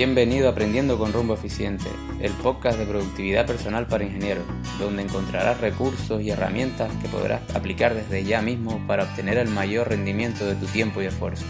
Bienvenido 0.00 0.48
a 0.48 0.52
Aprendiendo 0.52 0.96
con 0.96 1.12
Rumbo 1.12 1.34
Eficiente, 1.34 1.84
el 2.22 2.32
podcast 2.32 2.78
de 2.78 2.86
productividad 2.86 3.46
personal 3.46 3.86
para 3.86 4.04
ingenieros, 4.04 4.44
donde 4.78 5.02
encontrarás 5.02 5.60
recursos 5.60 6.22
y 6.22 6.30
herramientas 6.30 6.90
que 7.02 7.08
podrás 7.10 7.42
aplicar 7.54 7.94
desde 7.94 8.24
ya 8.24 8.40
mismo 8.40 8.82
para 8.86 9.02
obtener 9.04 9.36
el 9.36 9.50
mayor 9.50 9.90
rendimiento 9.90 10.46
de 10.46 10.54
tu 10.54 10.64
tiempo 10.64 11.02
y 11.02 11.04
esfuerzo. 11.04 11.44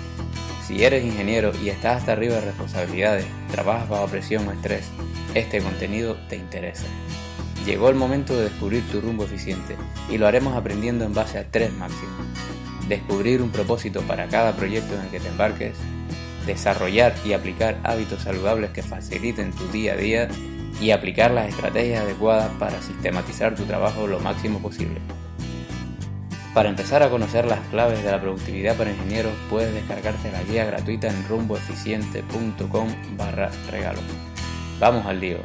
Si 0.67 0.83
eres 0.83 1.05
ingeniero 1.05 1.53
y 1.63 1.69
estás 1.69 1.99
hasta 1.99 2.11
arriba 2.11 2.35
de 2.35 2.41
responsabilidades, 2.41 3.25
trabajas 3.53 3.89
bajo 3.89 4.09
presión 4.09 4.49
o 4.49 4.51
estrés, 4.51 4.85
este 5.35 5.63
contenido 5.63 6.17
te 6.29 6.35
interesa. 6.35 6.87
Llegó 7.65 7.89
el 7.89 7.95
momento 7.95 8.37
de 8.37 8.51
descubrir 8.51 8.83
tu 8.91 9.01
rumbo 9.01 9.27
eficiente 9.27 9.77
y 10.11 10.19
lo 10.19 10.27
haremos 10.27 10.57
aprendiendo 10.57 11.05
en 11.05 11.15
base 11.15 11.39
a 11.39 11.49
tres 11.49 11.73
máximos. 11.75 12.27
Descubrir 12.89 13.43
un 13.43 13.51
propósito 13.51 14.01
para 14.01 14.27
cada 14.27 14.57
proyecto 14.57 14.97
en 14.97 15.03
el 15.03 15.09
que 15.11 15.21
te 15.21 15.29
embarques, 15.29 15.77
desarrollar 16.47 17.15
y 17.25 17.33
aplicar 17.33 17.79
hábitos 17.85 18.23
saludables 18.23 18.71
que 18.71 18.83
faciliten 18.83 19.53
tu 19.53 19.67
día 19.69 19.95
a 19.95 19.97
día 19.97 20.29
y 20.81 20.91
aplicar 20.93 21.31
las 21.31 21.49
estrategias 21.49 22.05
adecuadas 22.05 22.51
para 22.59 22.81
sistematizar 22.83 23.55
tu 23.55 23.65
trabajo 23.65 24.07
lo 24.07 24.21
máximo 24.21 24.61
posible. 24.61 25.01
Para 26.55 26.69
empezar 26.69 27.03
a 27.03 27.11
conocer 27.11 27.47
las 27.47 27.61
claves 27.69 28.03
de 28.03 28.11
la 28.11 28.21
productividad 28.21 28.77
para 28.77 28.91
ingenieros, 28.91 29.33
puedes 29.49 29.73
descargarte 29.73 30.33
la 30.33 30.43
guía 30.43 30.65
gratuita 30.65 31.09
en 31.09 31.29
rumboeficiente.com 31.29 32.89
barra 33.17 33.51
regalo. 33.71 34.01
Vamos 34.81 35.07
al 35.07 35.21
lío. 35.21 35.39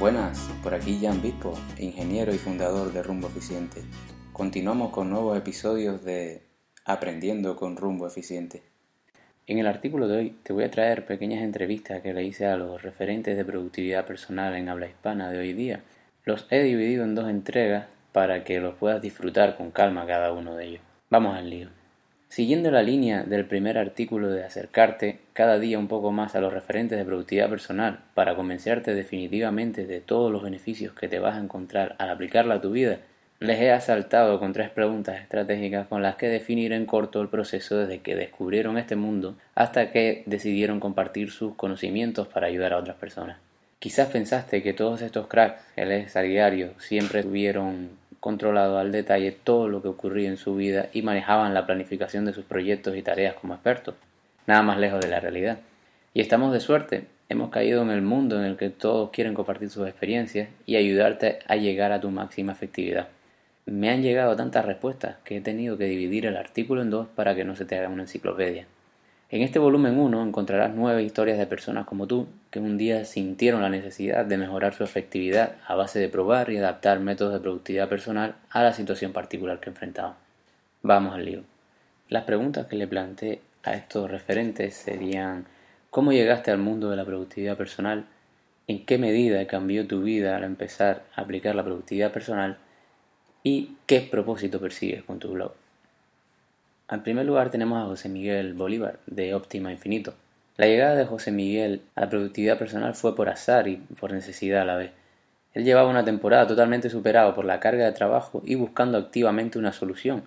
Buenas, 0.00 0.48
por 0.62 0.74
aquí 0.74 0.98
Jan 1.00 1.20
Bispo, 1.20 1.52
ingeniero 1.78 2.34
y 2.34 2.38
fundador 2.38 2.92
de 2.92 3.02
Rumbo 3.02 3.28
Eficiente. 3.28 3.82
Continuamos 4.32 4.90
con 4.90 5.10
nuevos 5.10 5.36
episodios 5.36 6.02
de 6.02 6.49
Aprendiendo 6.86 7.56
con 7.56 7.76
Rumbo 7.76 8.06
Eficiente. 8.06 8.62
En 9.46 9.58
el 9.58 9.66
artículo 9.66 10.08
de 10.08 10.16
hoy 10.16 10.36
te 10.42 10.54
voy 10.54 10.64
a 10.64 10.70
traer 10.70 11.04
pequeñas 11.04 11.42
entrevistas 11.42 12.00
que 12.00 12.14
le 12.14 12.24
hice 12.24 12.46
a 12.46 12.56
los 12.56 12.80
referentes 12.80 13.36
de 13.36 13.44
productividad 13.44 14.06
personal 14.06 14.54
en 14.54 14.70
habla 14.70 14.86
hispana 14.86 15.30
de 15.30 15.38
hoy 15.38 15.52
día. 15.52 15.82
Los 16.24 16.46
he 16.48 16.62
dividido 16.62 17.04
en 17.04 17.14
dos 17.14 17.28
entregas 17.28 17.86
para 18.12 18.44
que 18.44 18.60
los 18.60 18.76
puedas 18.76 19.02
disfrutar 19.02 19.58
con 19.58 19.70
calma 19.70 20.06
cada 20.06 20.32
uno 20.32 20.56
de 20.56 20.66
ellos. 20.66 20.82
Vamos 21.10 21.36
al 21.36 21.50
lío. 21.50 21.68
Siguiendo 22.28 22.70
la 22.70 22.82
línea 22.82 23.24
del 23.24 23.44
primer 23.44 23.76
artículo 23.76 24.30
de 24.30 24.44
acercarte 24.44 25.20
cada 25.34 25.58
día 25.58 25.78
un 25.78 25.88
poco 25.88 26.12
más 26.12 26.34
a 26.34 26.40
los 26.40 26.52
referentes 26.52 26.96
de 26.96 27.04
productividad 27.04 27.50
personal 27.50 28.04
para 28.14 28.36
convencerte 28.36 28.94
definitivamente 28.94 29.84
de 29.86 30.00
todos 30.00 30.32
los 30.32 30.42
beneficios 30.42 30.94
que 30.94 31.08
te 31.08 31.18
vas 31.18 31.34
a 31.34 31.40
encontrar 31.40 31.96
al 31.98 32.08
aplicarla 32.08 32.54
a 32.54 32.60
tu 32.60 32.70
vida, 32.70 33.00
les 33.40 33.58
he 33.58 33.72
asaltado 33.72 34.38
con 34.38 34.52
tres 34.52 34.68
preguntas 34.68 35.18
estratégicas 35.18 35.88
con 35.88 36.02
las 36.02 36.16
que 36.16 36.28
definir 36.28 36.74
en 36.74 36.84
corto 36.84 37.22
el 37.22 37.28
proceso 37.28 37.78
desde 37.78 38.00
que 38.00 38.14
descubrieron 38.14 38.76
este 38.76 38.96
mundo 38.96 39.34
hasta 39.54 39.92
que 39.92 40.22
decidieron 40.26 40.78
compartir 40.78 41.30
sus 41.30 41.54
conocimientos 41.54 42.28
para 42.28 42.48
ayudar 42.48 42.74
a 42.74 42.76
otras 42.76 42.96
personas. 42.96 43.38
Quizás 43.78 44.08
pensaste 44.08 44.62
que 44.62 44.74
todos 44.74 45.00
estos 45.00 45.26
cracks 45.26 45.62
a 46.14 46.20
diario 46.20 46.74
siempre 46.78 47.22
tuvieron 47.22 47.88
controlado 48.20 48.76
al 48.76 48.92
detalle 48.92 49.32
todo 49.32 49.68
lo 49.68 49.80
que 49.80 49.88
ocurría 49.88 50.28
en 50.28 50.36
su 50.36 50.54
vida 50.54 50.90
y 50.92 51.00
manejaban 51.00 51.54
la 51.54 51.64
planificación 51.64 52.26
de 52.26 52.34
sus 52.34 52.44
proyectos 52.44 52.94
y 52.94 53.00
tareas 53.00 53.36
como 53.36 53.54
expertos. 53.54 53.94
Nada 54.46 54.60
más 54.60 54.76
lejos 54.76 55.00
de 55.00 55.08
la 55.08 55.18
realidad. 55.18 55.60
Y 56.12 56.20
estamos 56.20 56.52
de 56.52 56.60
suerte, 56.60 57.06
hemos 57.30 57.48
caído 57.48 57.80
en 57.80 57.90
el 57.90 58.02
mundo 58.02 58.38
en 58.38 58.44
el 58.44 58.58
que 58.58 58.68
todos 58.68 59.08
quieren 59.08 59.32
compartir 59.32 59.70
sus 59.70 59.88
experiencias 59.88 60.50
y 60.66 60.76
ayudarte 60.76 61.38
a 61.48 61.56
llegar 61.56 61.92
a 61.92 62.00
tu 62.02 62.10
máxima 62.10 62.52
efectividad. 62.52 63.08
Me 63.66 63.90
han 63.90 64.02
llegado 64.02 64.36
tantas 64.36 64.64
respuestas 64.64 65.16
que 65.24 65.36
he 65.36 65.40
tenido 65.40 65.78
que 65.78 65.84
dividir 65.84 66.26
el 66.26 66.36
artículo 66.36 66.82
en 66.82 66.90
dos 66.90 67.08
para 67.08 67.34
que 67.34 67.44
no 67.44 67.56
se 67.56 67.64
te 67.64 67.78
haga 67.78 67.88
una 67.88 68.02
enciclopedia. 68.02 68.66
En 69.30 69.42
este 69.42 69.60
volumen 69.60 69.98
1 69.98 70.24
encontrarás 70.24 70.72
nueve 70.74 71.04
historias 71.04 71.38
de 71.38 71.46
personas 71.46 71.86
como 71.86 72.08
tú 72.08 72.26
que 72.50 72.58
un 72.58 72.76
día 72.76 73.04
sintieron 73.04 73.62
la 73.62 73.68
necesidad 73.68 74.24
de 74.24 74.38
mejorar 74.38 74.74
su 74.74 74.82
efectividad 74.82 75.56
a 75.66 75.76
base 75.76 76.00
de 76.00 76.08
probar 76.08 76.50
y 76.50 76.56
adaptar 76.56 76.98
métodos 76.98 77.32
de 77.32 77.40
productividad 77.40 77.88
personal 77.88 78.34
a 78.50 78.64
la 78.64 78.72
situación 78.72 79.12
particular 79.12 79.60
que 79.60 79.70
enfrentaban. 79.70 80.14
Vamos 80.82 81.14
al 81.14 81.24
lío. 81.24 81.42
Las 82.08 82.24
preguntas 82.24 82.66
que 82.66 82.74
le 82.74 82.88
planteé 82.88 83.40
a 83.62 83.74
estos 83.74 84.10
referentes 84.10 84.74
serían 84.74 85.46
¿Cómo 85.90 86.12
llegaste 86.12 86.52
al 86.52 86.58
mundo 86.58 86.88
de 86.88 86.96
la 86.96 87.04
productividad 87.04 87.56
personal? 87.56 88.06
¿En 88.68 88.84
qué 88.84 88.96
medida 88.96 89.44
cambió 89.48 89.88
tu 89.88 90.02
vida 90.02 90.36
al 90.36 90.44
empezar 90.44 91.02
a 91.16 91.22
aplicar 91.22 91.56
la 91.56 91.64
productividad 91.64 92.12
personal? 92.12 92.58
¿Y 93.42 93.76
qué 93.86 94.02
propósito 94.02 94.60
persigues 94.60 95.02
con 95.02 95.18
tu 95.18 95.30
blog? 95.30 95.52
En 96.90 97.02
primer 97.02 97.24
lugar 97.24 97.50
tenemos 97.50 97.82
a 97.82 97.86
José 97.86 98.10
Miguel 98.10 98.52
Bolívar, 98.52 98.98
de 99.06 99.32
Óptima 99.32 99.72
Infinito. 99.72 100.12
La 100.58 100.66
llegada 100.66 100.94
de 100.94 101.06
José 101.06 101.32
Miguel 101.32 101.80
a 101.94 102.02
la 102.02 102.10
productividad 102.10 102.58
personal 102.58 102.94
fue 102.94 103.16
por 103.16 103.30
azar 103.30 103.66
y 103.66 103.76
por 103.98 104.12
necesidad 104.12 104.60
a 104.60 104.66
la 104.66 104.76
vez. 104.76 104.90
Él 105.54 105.64
llevaba 105.64 105.88
una 105.88 106.04
temporada 106.04 106.46
totalmente 106.46 106.90
superado 106.90 107.34
por 107.34 107.46
la 107.46 107.60
carga 107.60 107.86
de 107.86 107.92
trabajo 107.92 108.42
y 108.44 108.56
buscando 108.56 108.98
activamente 108.98 109.58
una 109.58 109.72
solución. 109.72 110.24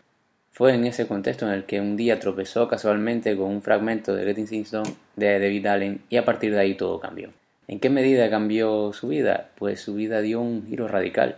Fue 0.49 0.73
en 0.73 0.85
ese 0.85 1.05
contexto 1.05 1.45
en 1.45 1.53
el 1.53 1.65
que 1.65 1.81
un 1.81 1.95
día 1.95 2.19
tropezó 2.19 2.67
casualmente 2.67 3.37
con 3.37 3.51
un 3.51 3.61
fragmento 3.61 4.15
de 4.15 4.25
Getting 4.25 4.47
Things 4.47 4.71
Done 4.71 4.95
de 5.15 5.39
David 5.39 5.67
Allen 5.67 6.01
y 6.09 6.17
a 6.17 6.25
partir 6.25 6.51
de 6.51 6.61
ahí 6.61 6.73
todo 6.73 6.99
cambió. 6.99 7.29
¿En 7.67 7.79
qué 7.79 7.91
medida 7.91 8.31
cambió 8.31 8.91
su 8.91 9.09
vida? 9.09 9.51
Pues 9.55 9.81
su 9.81 9.93
vida 9.93 10.21
dio 10.21 10.41
un 10.41 10.65
giro 10.65 10.87
radical. 10.87 11.37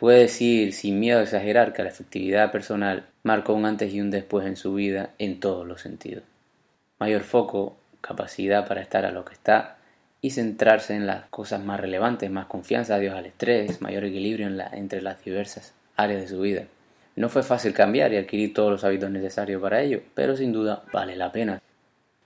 Puede 0.00 0.20
decir 0.20 0.72
sin 0.72 0.98
miedo 0.98 1.18
a 1.18 1.24
exagerar 1.24 1.74
que 1.74 1.82
la 1.82 1.90
efectividad 1.90 2.50
personal 2.50 3.04
marcó 3.22 3.52
un 3.52 3.66
antes 3.66 3.92
y 3.92 4.00
un 4.00 4.10
después 4.10 4.46
en 4.46 4.56
su 4.56 4.72
vida 4.72 5.10
en 5.18 5.40
todos 5.40 5.66
los 5.66 5.82
sentidos. 5.82 6.24
Mayor 6.98 7.20
foco, 7.20 7.76
capacidad 8.00 8.66
para 8.66 8.80
estar 8.80 9.04
a 9.04 9.10
lo 9.10 9.26
que 9.26 9.34
está 9.34 9.76
y 10.22 10.30
centrarse 10.30 10.94
en 10.94 11.06
las 11.06 11.26
cosas 11.26 11.62
más 11.62 11.78
relevantes, 11.78 12.30
más 12.30 12.46
confianza, 12.46 12.94
adiós 12.94 13.14
al 13.14 13.26
estrés, 13.26 13.82
mayor 13.82 14.06
equilibrio 14.06 14.48
entre 14.72 15.02
las 15.02 15.22
diversas 15.22 15.74
áreas 15.96 16.22
de 16.22 16.28
su 16.28 16.40
vida. 16.40 16.64
No 17.14 17.28
fue 17.28 17.42
fácil 17.42 17.74
cambiar 17.74 18.14
y 18.14 18.16
adquirir 18.16 18.54
todos 18.54 18.72
los 18.72 18.84
hábitos 18.84 19.10
necesarios 19.10 19.60
para 19.60 19.82
ello, 19.82 20.00
pero 20.14 20.34
sin 20.34 20.50
duda 20.50 20.82
vale 20.94 21.14
la 21.14 21.30
pena. 21.30 21.60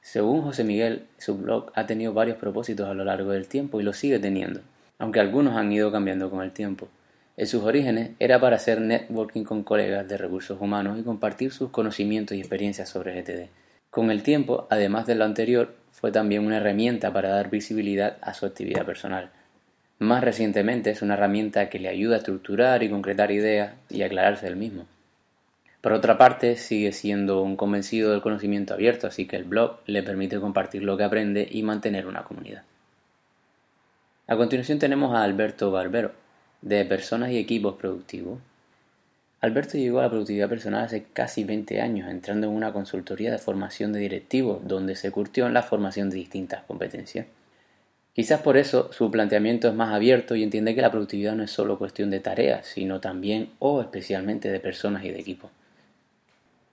Según 0.00 0.42
José 0.42 0.62
Miguel, 0.62 1.06
su 1.18 1.38
blog 1.38 1.72
ha 1.74 1.86
tenido 1.88 2.12
varios 2.12 2.36
propósitos 2.36 2.88
a 2.88 2.94
lo 2.94 3.04
largo 3.04 3.32
del 3.32 3.48
tiempo 3.48 3.80
y 3.80 3.82
lo 3.82 3.94
sigue 3.94 4.20
teniendo, 4.20 4.60
aunque 5.00 5.18
algunos 5.18 5.56
han 5.56 5.72
ido 5.72 5.91
cambiando 5.91 6.30
con 6.30 6.41
el 6.41 6.52
tiempo. 6.52 6.88
En 7.37 7.49
sus 7.49 7.65
orígenes 7.65 8.12
era 8.21 8.41
para 8.41 8.56
hacer 8.56 8.81
networking 8.81 9.43
con 9.43 9.65
colegas 9.65 10.06
de 10.06 10.17
recursos 10.17 10.61
humanos 10.61 10.99
y 11.00 11.03
compartir 11.03 11.50
sus 11.50 11.71
conocimientos 11.71 12.37
y 12.37 12.41
experiencias 12.41 12.89
sobre 12.89 13.21
GTD. 13.21 13.49
Con 13.91 14.12
el 14.12 14.22
tiempo, 14.22 14.69
además 14.71 15.06
de 15.06 15.17
lo 15.17 15.25
anterior, 15.25 15.75
fue 15.91 16.12
también 16.12 16.47
una 16.47 16.59
herramienta 16.59 17.12
para 17.12 17.31
dar 17.31 17.50
visibilidad 17.50 18.19
a 18.21 18.34
su 18.34 18.47
actividad 18.47 18.84
personal. 18.84 19.31
Más 19.99 20.22
recientemente 20.22 20.91
es 20.91 21.03
una 21.03 21.15
herramienta 21.15 21.69
que 21.69 21.81
le 21.81 21.89
ayuda 21.89 22.17
a 22.17 22.19
estructurar 22.19 22.84
y 22.84 22.91
concretar 22.91 23.33
ideas 23.33 23.75
y 23.91 24.03
aclararse 24.03 24.47
del 24.47 24.56
mismo. 24.56 24.87
Por 25.81 25.93
otra 25.93 26.16
parte, 26.16 26.56
sigue 26.56 26.93
siendo 26.93 27.43
un 27.43 27.56
convencido 27.56 28.12
del 28.12 28.22
conocimiento 28.22 28.75
abierto, 28.75 29.06
así 29.06 29.27
que 29.27 29.37
el 29.37 29.45
blog 29.45 29.81
le 29.87 30.03
permite 30.03 30.41
compartir 30.41 30.83
lo 30.83 30.97
que 30.97 31.05
aprende 31.05 31.49
y 31.51 31.62
mantener 31.62 32.06
una 32.06 32.25
comunidad. 32.25 32.62
A 34.27 34.37
continuación 34.37 34.78
tenemos 34.78 35.15
a 35.15 35.22
Alberto 35.22 35.71
Barbero, 35.71 36.12
de 36.64 36.86
personas 36.86 37.30
y 37.30 37.38
equipos 37.38 37.76
productivos. 37.76 38.38
Alberto 39.42 39.76
llegó 39.76 39.98
a 39.98 40.04
la 40.04 40.08
productividad 40.08 40.48
personal 40.48 40.84
hace 40.84 41.04
casi 41.12 41.44
20 41.44 41.83
años, 41.83 42.09
entrando 42.09 42.47
en 42.47 42.54
una 42.54 42.72
consultoría 42.72 43.30
de 43.30 43.39
formación 43.39 43.92
de 43.92 44.00
directivos, 44.00 44.66
donde 44.66 44.97
se 44.97 45.10
curtió 45.10 45.47
en 45.47 45.53
la 45.53 45.62
formación 45.62 46.09
de 46.09 46.16
distintas 46.16 46.62
competencias. 46.65 47.27
Quizás 48.15 48.41
por 48.41 48.56
eso 48.56 48.91
su 48.92 49.10
planteamiento 49.10 49.68
es 49.68 49.74
más 49.74 49.92
abierto 49.92 50.36
y 50.36 50.42
entiende 50.42 50.74
que 50.74 50.80
la 50.80 50.91
productividad 50.91 51.34
no 51.34 51.42
es 51.42 51.50
solo 51.50 51.78
cuestión 51.78 52.09
de 52.10 52.21
tareas, 52.21 52.66
sino 52.66 52.98
también 52.98 53.50
o 53.59 53.83
especialmente 53.83 54.50
de 54.50 54.60
personas 54.60 55.04
y 55.04 55.10
de 55.10 55.21
equipos. 55.21 55.50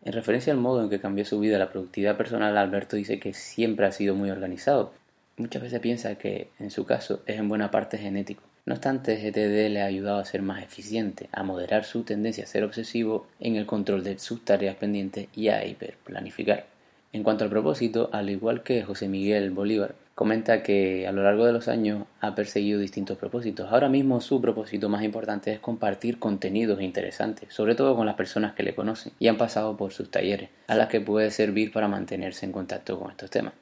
En 0.06 0.14
referencia 0.14 0.54
al 0.54 0.60
modo 0.60 0.84
en 0.84 0.90
que 0.90 1.02
cambió 1.02 1.26
su 1.26 1.38
vida 1.42 1.58
la 1.58 1.70
productividad 1.70 2.16
personal, 2.16 2.58
Alberto 2.58 2.96
dice 2.96 3.20
que 3.20 3.34
siempre 3.34 3.88
ha 3.88 3.92
sido 3.92 4.16
muy 4.16 4.30
organizado. 4.30 4.94
Muchas 5.36 5.62
veces 5.62 5.82
piensa 5.82 6.16
que, 6.16 6.50
en 6.60 6.72
su 6.72 6.86
caso, 6.86 7.22
es 7.26 7.38
en 7.38 7.50
buena 7.50 7.72
parte 7.72 7.98
genético. 7.98 8.51
No 8.66 8.76
obstante, 8.76 9.16
GTD 9.16 9.72
le 9.72 9.82
ha 9.82 9.86
ayudado 9.86 10.20
a 10.20 10.26
ser 10.26 10.44
más 10.44 10.64
eficiente, 10.64 11.30
a 11.32 11.44
moderar 11.44 11.84
su 11.84 12.04
tendencia 12.04 12.44
a 12.44 12.48
ser 12.48 12.64
obsesivo 12.64 13.26
en 13.40 13.56
el 13.56 13.66
control 13.66 14.04
de 14.04 14.20
sus 14.20 14.46
tareas 14.46 14.76
pendientes 14.76 15.28
y 15.36 15.48
a 15.48 15.66
hiperplanificar. 15.66 16.66
En 17.14 17.24
cuanto 17.24 17.44
al 17.44 17.50
propósito, 17.50 18.10
al 18.14 18.30
igual 18.30 18.64
que 18.64 18.84
José 18.84 19.08
Miguel 19.08 19.50
Bolívar, 19.52 19.96
comenta 20.16 20.62
que 20.62 21.08
a 21.08 21.12
lo 21.12 21.24
largo 21.24 21.46
de 21.46 21.52
los 21.52 21.68
años 21.68 22.06
ha 22.20 22.36
perseguido 22.36 22.80
distintos 22.80 23.18
propósitos. 23.18 23.72
Ahora 23.72 23.90
mismo 23.90 24.22
su 24.22 24.40
propósito 24.40 24.88
más 24.88 25.04
importante 25.04 25.52
es 25.52 25.60
compartir 25.60 26.20
contenidos 26.20 26.82
interesantes, 26.82 27.54
sobre 27.54 27.74
todo 27.76 27.96
con 27.96 28.06
las 28.06 28.16
personas 28.16 28.54
que 28.54 28.64
le 28.64 28.76
conocen 28.76 29.12
y 29.20 29.28
han 29.28 29.38
pasado 29.38 29.76
por 29.76 29.92
sus 29.92 30.12
talleres, 30.12 30.50
a 30.68 30.76
las 30.76 30.88
que 30.88 31.02
puede 31.02 31.32
servir 31.32 31.72
para 31.72 31.88
mantenerse 31.88 32.46
en 32.46 32.52
contacto 32.52 33.00
con 33.00 33.10
estos 33.10 33.32
temas. 33.32 33.54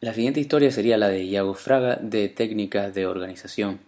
La 0.00 0.14
siguiente 0.14 0.40
historia 0.40 0.70
sería 0.70 0.96
la 0.96 1.08
de 1.08 1.24
Iago 1.24 1.54
Fraga 1.54 1.96
de 1.96 2.28
Técnicas 2.28 2.94
de 2.94 3.06
Organización, 3.06 3.78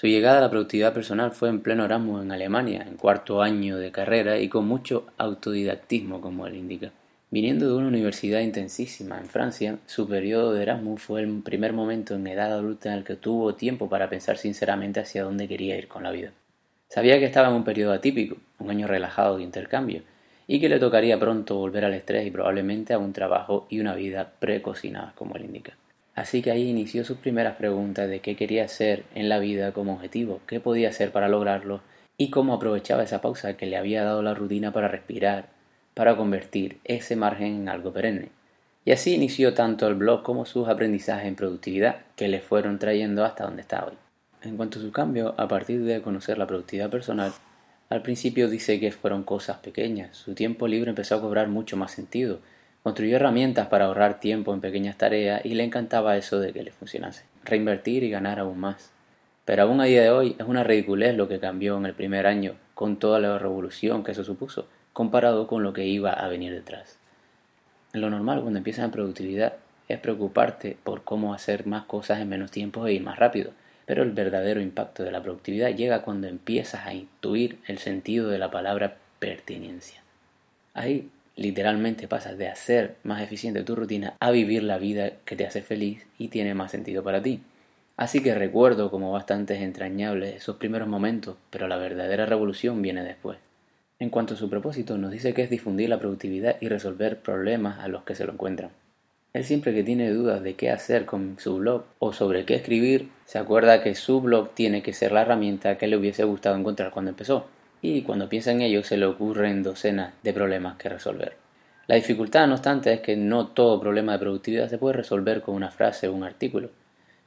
su 0.00 0.06
llegada 0.06 0.38
a 0.38 0.40
la 0.40 0.48
productividad 0.48 0.94
personal 0.94 1.32
fue 1.32 1.50
en 1.50 1.60
pleno 1.60 1.84
Erasmus 1.84 2.22
en 2.22 2.32
Alemania, 2.32 2.86
en 2.88 2.96
cuarto 2.96 3.42
año 3.42 3.76
de 3.76 3.92
carrera 3.92 4.38
y 4.38 4.48
con 4.48 4.66
mucho 4.66 5.04
autodidactismo, 5.18 6.22
como 6.22 6.46
él 6.46 6.56
indica. 6.56 6.90
Viniendo 7.30 7.68
de 7.68 7.74
una 7.74 7.88
universidad 7.88 8.40
intensísima 8.40 9.18
en 9.18 9.26
Francia, 9.26 9.76
su 9.84 10.08
periodo 10.08 10.54
de 10.54 10.62
Erasmus 10.62 11.02
fue 11.02 11.20
el 11.20 11.42
primer 11.42 11.74
momento 11.74 12.14
en 12.14 12.26
edad 12.28 12.50
adulta 12.50 12.88
en 12.88 12.96
el 12.96 13.04
que 13.04 13.16
tuvo 13.16 13.56
tiempo 13.56 13.90
para 13.90 14.08
pensar 14.08 14.38
sinceramente 14.38 15.00
hacia 15.00 15.22
dónde 15.22 15.46
quería 15.46 15.76
ir 15.76 15.86
con 15.86 16.02
la 16.02 16.12
vida. 16.12 16.32
Sabía 16.88 17.18
que 17.18 17.26
estaba 17.26 17.48
en 17.48 17.56
un 17.56 17.64
periodo 17.64 17.92
atípico, 17.92 18.38
un 18.58 18.70
año 18.70 18.86
relajado 18.86 19.36
de 19.36 19.42
intercambio, 19.42 20.00
y 20.46 20.60
que 20.60 20.70
le 20.70 20.78
tocaría 20.78 21.18
pronto 21.18 21.56
volver 21.56 21.84
al 21.84 21.92
estrés 21.92 22.26
y 22.26 22.30
probablemente 22.30 22.94
a 22.94 22.98
un 22.98 23.12
trabajo 23.12 23.66
y 23.68 23.80
una 23.80 23.94
vida 23.94 24.32
precocinada, 24.38 25.12
como 25.14 25.36
él 25.36 25.44
indica. 25.44 25.74
Así 26.20 26.42
que 26.42 26.50
ahí 26.50 26.68
inició 26.68 27.02
sus 27.02 27.16
primeras 27.16 27.56
preguntas 27.56 28.06
de 28.06 28.20
qué 28.20 28.36
quería 28.36 28.66
hacer 28.66 29.04
en 29.14 29.30
la 29.30 29.38
vida 29.38 29.72
como 29.72 29.94
objetivo, 29.94 30.42
qué 30.46 30.60
podía 30.60 30.90
hacer 30.90 31.12
para 31.12 31.30
lograrlo 31.30 31.80
y 32.18 32.28
cómo 32.28 32.52
aprovechaba 32.52 33.02
esa 33.02 33.22
pausa 33.22 33.56
que 33.56 33.64
le 33.64 33.78
había 33.78 34.04
dado 34.04 34.20
la 34.20 34.34
rutina 34.34 34.70
para 34.70 34.86
respirar, 34.86 35.48
para 35.94 36.18
convertir 36.18 36.78
ese 36.84 37.16
margen 37.16 37.62
en 37.62 37.68
algo 37.70 37.94
perenne. 37.94 38.28
Y 38.84 38.92
así 38.92 39.14
inició 39.14 39.54
tanto 39.54 39.88
el 39.88 39.94
blog 39.94 40.22
como 40.22 40.44
sus 40.44 40.68
aprendizajes 40.68 41.26
en 41.26 41.36
productividad 41.36 42.02
que 42.16 42.28
le 42.28 42.40
fueron 42.40 42.78
trayendo 42.78 43.24
hasta 43.24 43.44
donde 43.44 43.62
está 43.62 43.86
hoy. 43.86 43.94
En 44.42 44.58
cuanto 44.58 44.78
a 44.78 44.82
su 44.82 44.92
cambio, 44.92 45.34
a 45.38 45.48
partir 45.48 45.82
de 45.84 46.02
conocer 46.02 46.36
la 46.36 46.46
productividad 46.46 46.90
personal, 46.90 47.32
al 47.88 48.02
principio 48.02 48.50
dice 48.50 48.78
que 48.78 48.92
fueron 48.92 49.22
cosas 49.22 49.56
pequeñas, 49.60 50.18
su 50.18 50.34
tiempo 50.34 50.68
libre 50.68 50.90
empezó 50.90 51.14
a 51.14 51.22
cobrar 51.22 51.48
mucho 51.48 51.78
más 51.78 51.92
sentido, 51.92 52.40
construyó 52.82 53.16
herramientas 53.16 53.68
para 53.68 53.86
ahorrar 53.86 54.20
tiempo 54.20 54.54
en 54.54 54.60
pequeñas 54.60 54.96
tareas 54.96 55.44
y 55.44 55.54
le 55.54 55.64
encantaba 55.64 56.16
eso 56.16 56.40
de 56.40 56.52
que 56.52 56.62
le 56.62 56.72
funcionase, 56.72 57.24
reinvertir 57.44 58.02
y 58.02 58.10
ganar 58.10 58.38
aún 58.38 58.58
más. 58.58 58.90
Pero 59.44 59.64
aún 59.64 59.80
a 59.80 59.84
día 59.84 60.02
de 60.02 60.10
hoy 60.10 60.36
es 60.38 60.46
una 60.46 60.64
ridiculez 60.64 61.16
lo 61.16 61.28
que 61.28 61.40
cambió 61.40 61.76
en 61.76 61.86
el 61.86 61.94
primer 61.94 62.26
año, 62.26 62.54
con 62.74 62.96
toda 62.96 63.18
la 63.20 63.38
revolución 63.38 64.04
que 64.04 64.12
eso 64.12 64.24
supuso 64.24 64.66
comparado 64.92 65.46
con 65.46 65.62
lo 65.62 65.72
que 65.72 65.86
iba 65.86 66.12
a 66.12 66.28
venir 66.28 66.52
detrás. 66.52 66.98
Lo 67.92 68.10
normal 68.10 68.40
cuando 68.42 68.58
empiezas 68.58 68.84
en 68.84 68.90
productividad 68.90 69.54
es 69.88 69.98
preocuparte 69.98 70.76
por 70.82 71.04
cómo 71.04 71.34
hacer 71.34 71.66
más 71.66 71.84
cosas 71.84 72.20
en 72.20 72.28
menos 72.28 72.50
tiempo 72.50 72.86
e 72.86 72.92
ir 72.92 73.02
más 73.02 73.18
rápido, 73.18 73.52
pero 73.86 74.02
el 74.02 74.12
verdadero 74.12 74.60
impacto 74.60 75.02
de 75.02 75.10
la 75.10 75.22
productividad 75.22 75.74
llega 75.74 76.02
cuando 76.02 76.28
empiezas 76.28 76.86
a 76.86 76.94
intuir 76.94 77.58
el 77.66 77.78
sentido 77.78 78.28
de 78.28 78.38
la 78.38 78.50
palabra 78.50 78.96
pertinencia. 79.18 80.02
Ahí 80.74 81.10
literalmente 81.40 82.06
pasas 82.06 82.36
de 82.36 82.48
hacer 82.48 82.96
más 83.02 83.22
eficiente 83.22 83.62
tu 83.62 83.74
rutina 83.74 84.12
a 84.20 84.30
vivir 84.30 84.62
la 84.62 84.76
vida 84.76 85.12
que 85.24 85.36
te 85.36 85.46
hace 85.46 85.62
feliz 85.62 86.06
y 86.18 86.28
tiene 86.28 86.52
más 86.54 86.70
sentido 86.70 87.02
para 87.02 87.22
ti. 87.22 87.40
Así 87.96 88.22
que 88.22 88.34
recuerdo 88.34 88.90
como 88.90 89.10
bastante 89.10 89.54
entrañables 89.54 90.36
esos 90.36 90.56
primeros 90.56 90.86
momentos, 90.86 91.36
pero 91.48 91.66
la 91.66 91.78
verdadera 91.78 92.26
revolución 92.26 92.82
viene 92.82 93.02
después. 93.02 93.38
En 93.98 94.10
cuanto 94.10 94.34
a 94.34 94.36
su 94.36 94.50
propósito, 94.50 94.98
nos 94.98 95.12
dice 95.12 95.32
que 95.32 95.40
es 95.40 95.48
difundir 95.48 95.88
la 95.88 95.98
productividad 95.98 96.56
y 96.60 96.68
resolver 96.68 97.20
problemas 97.20 97.78
a 97.78 97.88
los 97.88 98.02
que 98.02 98.14
se 98.14 98.26
lo 98.26 98.34
encuentran. 98.34 98.70
Él 99.32 99.44
siempre 99.44 99.72
que 99.72 99.82
tiene 99.82 100.10
dudas 100.10 100.42
de 100.42 100.56
qué 100.56 100.70
hacer 100.70 101.06
con 101.06 101.36
su 101.38 101.56
blog 101.56 101.84
o 102.00 102.12
sobre 102.12 102.44
qué 102.44 102.56
escribir, 102.56 103.08
se 103.24 103.38
acuerda 103.38 103.82
que 103.82 103.94
su 103.94 104.20
blog 104.20 104.50
tiene 104.50 104.82
que 104.82 104.92
ser 104.92 105.12
la 105.12 105.22
herramienta 105.22 105.78
que 105.78 105.86
le 105.86 105.96
hubiese 105.96 106.24
gustado 106.24 106.56
encontrar 106.56 106.90
cuando 106.90 107.12
empezó, 107.12 107.46
y 107.82 108.02
cuando 108.02 108.28
piensa 108.28 108.52
en 108.52 108.62
ello 108.62 108.82
se 108.84 108.96
le 108.96 109.06
ocurren 109.06 109.62
docenas 109.62 110.14
de 110.22 110.32
problemas 110.32 110.76
que 110.76 110.88
resolver. 110.88 111.36
La 111.86 111.96
dificultad, 111.96 112.46
no 112.46 112.54
obstante, 112.54 112.92
es 112.92 113.00
que 113.00 113.16
no 113.16 113.48
todo 113.48 113.80
problema 113.80 114.12
de 114.12 114.20
productividad 114.20 114.68
se 114.68 114.78
puede 114.78 114.94
resolver 114.94 115.40
con 115.40 115.54
una 115.54 115.70
frase 115.70 116.08
o 116.08 116.12
un 116.12 116.24
artículo, 116.24 116.70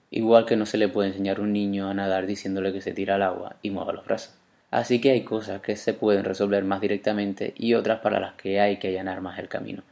igual 0.10 0.46
que 0.46 0.56
no 0.56 0.66
se 0.66 0.78
le 0.78 0.88
puede 0.88 1.10
enseñar 1.10 1.40
a 1.40 1.42
un 1.42 1.54
niño 1.54 1.90
a 1.90 1.94
nadar 1.94 2.26
diciéndole 2.28 2.72
que 2.72 2.82
se 2.82 2.94
tira 2.94 3.16
al 3.16 3.24
agua 3.24 3.58
y 3.62 3.72
mueva 3.72 3.94
los 3.94 4.06
brazos. 4.06 4.36
Así 4.72 5.00
que 5.02 5.12
hay 5.12 5.22
cosas 5.22 5.62
que 5.62 5.76
se 5.76 5.94
pueden 5.94 6.24
resolver 6.24 6.64
más 6.64 6.82
directamente 6.82 7.54
y 7.58 7.74
otras 7.74 8.00
para 8.00 8.20
las 8.20 8.34
que 8.34 8.60
hay 8.60 8.78
que 8.78 8.88
allanar 8.88 9.22
más 9.22 9.38
el 9.38 9.48
camino. 9.48 9.84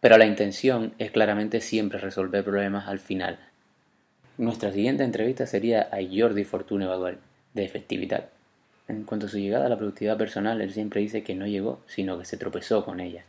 Pero 0.00 0.18
la 0.18 0.26
intención 0.26 0.92
es 0.98 1.12
claramente 1.12 1.60
siempre 1.60 1.98
resolver 1.98 2.42
problemas 2.44 2.88
al 2.88 2.98
final. 2.98 3.38
Nuestra 4.36 4.72
siguiente 4.72 5.04
entrevista 5.04 5.46
sería 5.46 5.82
a 5.92 5.98
Jordi 6.10 6.44
Fortune 6.44 6.86
Bagual, 6.86 7.18
de 7.52 7.64
efectividad. 7.64 8.28
En 8.86 9.04
cuanto 9.04 9.26
a 9.26 9.28
su 9.28 9.38
llegada 9.38 9.66
a 9.66 9.68
la 9.68 9.78
productividad 9.78 10.18
personal, 10.18 10.60
él 10.60 10.72
siempre 10.72 11.00
dice 11.00 11.22
que 11.22 11.34
no 11.34 11.46
llegó, 11.46 11.80
sino 11.86 12.18
que 12.18 12.24
se 12.24 12.36
tropezó 12.36 12.84
con 12.84 13.00
ella. 13.00 13.24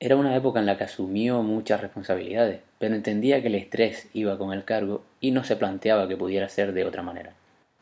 Era 0.00 0.16
una 0.16 0.34
época 0.36 0.60
en 0.60 0.66
la 0.66 0.78
que 0.78 0.84
asumió 0.84 1.42
muchas 1.42 1.80
responsabilidades, 1.80 2.60
pero 2.78 2.94
entendía 2.94 3.42
que 3.42 3.48
el 3.48 3.56
estrés 3.56 4.08
iba 4.14 4.38
con 4.38 4.52
el 4.52 4.64
cargo 4.64 5.02
y 5.20 5.32
no 5.32 5.44
se 5.44 5.56
planteaba 5.56 6.06
que 6.06 6.16
pudiera 6.16 6.48
ser 6.48 6.72
de 6.72 6.84
otra 6.84 7.02
manera. 7.02 7.34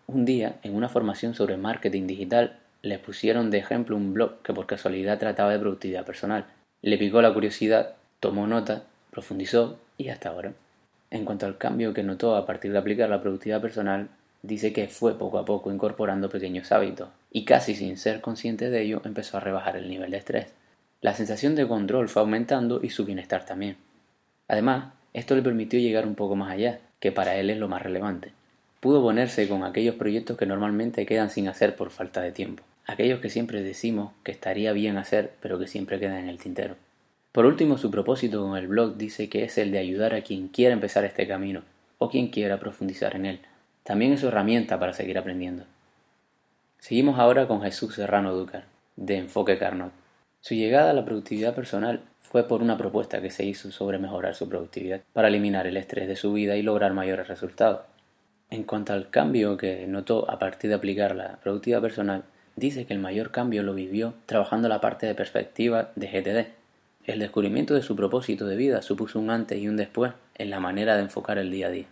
Un 0.07 0.25
día, 0.25 0.57
en 0.63 0.75
una 0.75 0.89
formación 0.89 1.35
sobre 1.35 1.57
marketing 1.57 2.07
digital, 2.07 2.59
le 2.83 2.99
pusieron 2.99 3.51
de 3.51 3.59
ejemplo 3.59 3.97
un 3.97 4.15
blog 4.15 4.41
que 4.43 4.55
por 4.55 4.67
casualidad 4.67 5.19
trataba 5.19 5.53
de 5.53 5.59
productividad 5.59 6.07
personal. 6.07 6.47
Le 6.81 6.97
picó 6.97 7.21
la 7.21 7.35
curiosidad, 7.35 7.95
tomó 8.21 8.47
nota, 8.47 8.85
profundizó 9.11 9.79
y 9.99 10.09
hasta 10.09 10.31
ahora. 10.31 10.55
En 11.11 11.25
cuanto 11.25 11.47
al 11.47 11.59
cambio 11.59 11.93
que 11.93 12.03
notó 12.03 12.37
a 12.37 12.47
partir 12.47 12.73
de 12.73 12.79
aplicar 12.79 13.11
la 13.11 13.21
productividad 13.21 13.61
personal, 13.61 14.09
dice 14.47 14.73
que 14.73 14.89
fue 14.89 15.19
poco 15.19 15.39
a 15.39 15.45
poco 15.45 15.73
incorporando 15.73 16.29
pequeños 16.29 16.73
hábitos 16.73 17.09
y 17.31 17.45
casi 17.45 17.75
sin 17.75 17.97
ser 17.99 18.21
consciente 18.21 18.71
de 18.71 18.83
ello 18.83 19.03
empezó 19.05 19.37
a 19.37 19.41
rebajar 19.41 19.77
el 19.77 19.89
nivel 19.89 20.11
de 20.11 20.19
estrés. 20.19 20.47
La 21.01 21.15
sensación 21.15 21.55
de 21.55 21.69
control 21.69 22.09
fue 22.09 22.23
aumentando 22.23 22.81
y 22.83 22.91
su 22.91 23.05
bienestar 23.05 23.45
también. 23.45 23.77
Además, 24.49 24.93
esto 25.13 25.35
le 25.35 25.43
permitió 25.43 25.79
llegar 25.79 26.07
un 26.07 26.15
poco 26.15 26.37
más 26.37 26.53
allá, 26.53 26.81
que 27.01 27.13
para 27.13 27.37
él 27.37 27.51
es 27.51 27.59
lo 27.59 27.69
más 27.69 27.83
relevante 27.83 28.33
pudo 28.87 29.03
ponerse 29.03 29.49
con 29.49 29.65
aquellos 29.65 29.97
proyectos 29.97 30.37
que 30.37 30.47
normalmente 30.47 31.07
quedan 31.07 31.29
sin 31.29 31.49
hacer 31.49 31.75
por 31.75 31.91
falta 31.91 32.21
de 32.21 32.31
tiempo, 32.31 32.63
aquellos 32.87 33.19
que 33.19 33.31
siempre 33.31 33.63
decimos 33.63 34.13
que 34.23 34.31
estaría 34.31 34.73
bien 34.73 34.97
hacer 34.97 35.33
pero 35.41 35.59
que 35.59 35.67
siempre 35.67 35.99
quedan 35.99 36.19
en 36.19 36.29
el 36.29 36.39
tintero. 36.39 36.77
Por 37.33 37.47
último, 37.47 37.79
su 37.79 37.91
propósito 37.91 38.43
con 38.43 38.57
el 38.57 38.69
blog 38.69 38.97
dice 38.97 39.29
que 39.29 39.43
es 39.43 39.59
el 39.59 39.73
de 39.73 39.79
ayudar 39.79 40.15
a 40.15 40.23
quien 40.23 40.47
quiera 40.47 40.73
empezar 40.73 41.05
este 41.05 41.27
camino 41.27 41.63
o 41.99 42.09
quien 42.09 42.29
quiera 42.29 42.61
profundizar 42.61 43.17
en 43.17 43.27
él. 43.27 43.41
También 43.87 44.13
es 44.13 44.21
su 44.21 44.27
herramienta 44.27 44.81
para 44.81 44.93
seguir 44.93 45.17
aprendiendo. 45.17 45.63
Seguimos 46.81 47.21
ahora 47.21 47.47
con 47.47 47.63
Jesús 47.63 47.95
Serrano 47.95 48.35
Dúcar, 48.35 48.65
de 48.97 49.17
Enfoque 49.17 49.59
Carnot. 49.59 49.93
Su 50.41 50.55
llegada 50.55 50.91
a 50.91 50.93
la 50.93 51.05
productividad 51.05 51.55
personal 51.55 52.01
fue 52.21 52.49
por 52.49 52.63
una 52.63 52.77
propuesta 52.77 53.21
que 53.21 53.31
se 53.31 53.45
hizo 53.45 53.71
sobre 53.71 53.99
mejorar 53.99 54.35
su 54.35 54.49
productividad 54.49 55.03
para 55.13 55.29
eliminar 55.29 55.69
el 55.69 55.77
estrés 55.77 56.09
de 56.09 56.17
su 56.17 56.33
vida 56.33 56.57
y 56.57 56.63
lograr 56.63 56.95
mayores 56.95 57.29
resultados. 57.29 57.83
En 58.51 58.65
cuanto 58.65 58.93
al 58.93 59.09
cambio 59.09 59.57
que 59.57 59.87
notó 59.87 60.29
a 60.29 60.41
partir 60.41 60.69
de 60.71 60.77
aplicar 60.77 61.15
la 61.15 61.37
productividad 61.37 61.81
personal, 61.81 62.25
dice 62.57 62.87
que 62.87 62.93
el 62.93 62.99
mayor 62.99 63.31
cambio 63.31 63.63
lo 63.63 63.73
vivió 63.73 64.15
trabajando 64.27 64.69
la 64.69 64.81
parte 64.81 65.07
de 65.07 65.15
perspectiva 65.15 65.93
de 65.95 66.09
GTD. 66.09 67.09
El 67.09 67.21
descubrimiento 67.21 67.75
de 67.75 67.83
su 67.83 67.95
propósito 67.95 68.49
de 68.49 68.57
vida 68.57 68.83
supuso 68.83 69.21
un 69.21 69.31
antes 69.31 69.61
y 69.61 69.69
un 69.69 69.77
después 69.77 70.13
en 70.35 70.51
la 70.51 70.59
manera 70.59 70.97
de 70.97 71.03
enfocar 71.03 71.39
el 71.39 71.53
día 71.53 71.69
a 71.69 71.71
día. 71.71 71.87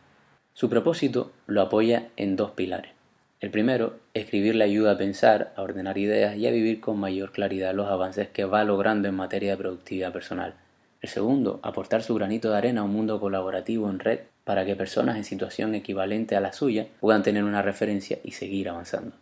Su 0.54 0.70
propósito 0.70 1.32
lo 1.48 1.62
apoya 1.62 2.10
en 2.16 2.36
dos 2.36 2.52
pilares. 2.52 2.92
El 3.40 3.50
primero, 3.50 3.98
escribir 4.14 4.54
le 4.54 4.62
ayuda 4.62 4.92
a 4.92 4.96
pensar, 4.96 5.52
a 5.56 5.62
ordenar 5.62 5.98
ideas 5.98 6.36
y 6.36 6.46
a 6.46 6.52
vivir 6.52 6.78
con 6.80 6.96
mayor 6.96 7.32
claridad 7.32 7.74
los 7.74 7.88
avances 7.88 8.28
que 8.28 8.44
va 8.44 8.62
logrando 8.62 9.08
en 9.08 9.16
materia 9.16 9.50
de 9.50 9.56
productividad 9.56 10.12
personal. 10.12 10.54
El 11.02 11.08
segundo, 11.08 11.58
aportar 11.64 12.04
su 12.04 12.14
granito 12.14 12.52
de 12.52 12.56
arena 12.56 12.82
a 12.82 12.84
un 12.84 12.92
mundo 12.92 13.18
colaborativo 13.18 13.90
en 13.90 13.98
red 13.98 14.20
para 14.44 14.64
que 14.64 14.76
personas 14.76 15.16
en 15.16 15.24
situación 15.24 15.74
equivalente 15.74 16.36
a 16.36 16.40
la 16.40 16.52
suya 16.52 16.86
puedan 17.00 17.24
tener 17.24 17.42
una 17.42 17.60
referencia 17.60 18.20
y 18.22 18.30
seguir 18.30 18.68
avanzando. 18.68 19.16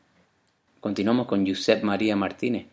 Continuamos 0.81 1.27
con 1.29 1.47
Josep 1.47 1.83
María 1.83 2.15
Martínez, 2.15 2.67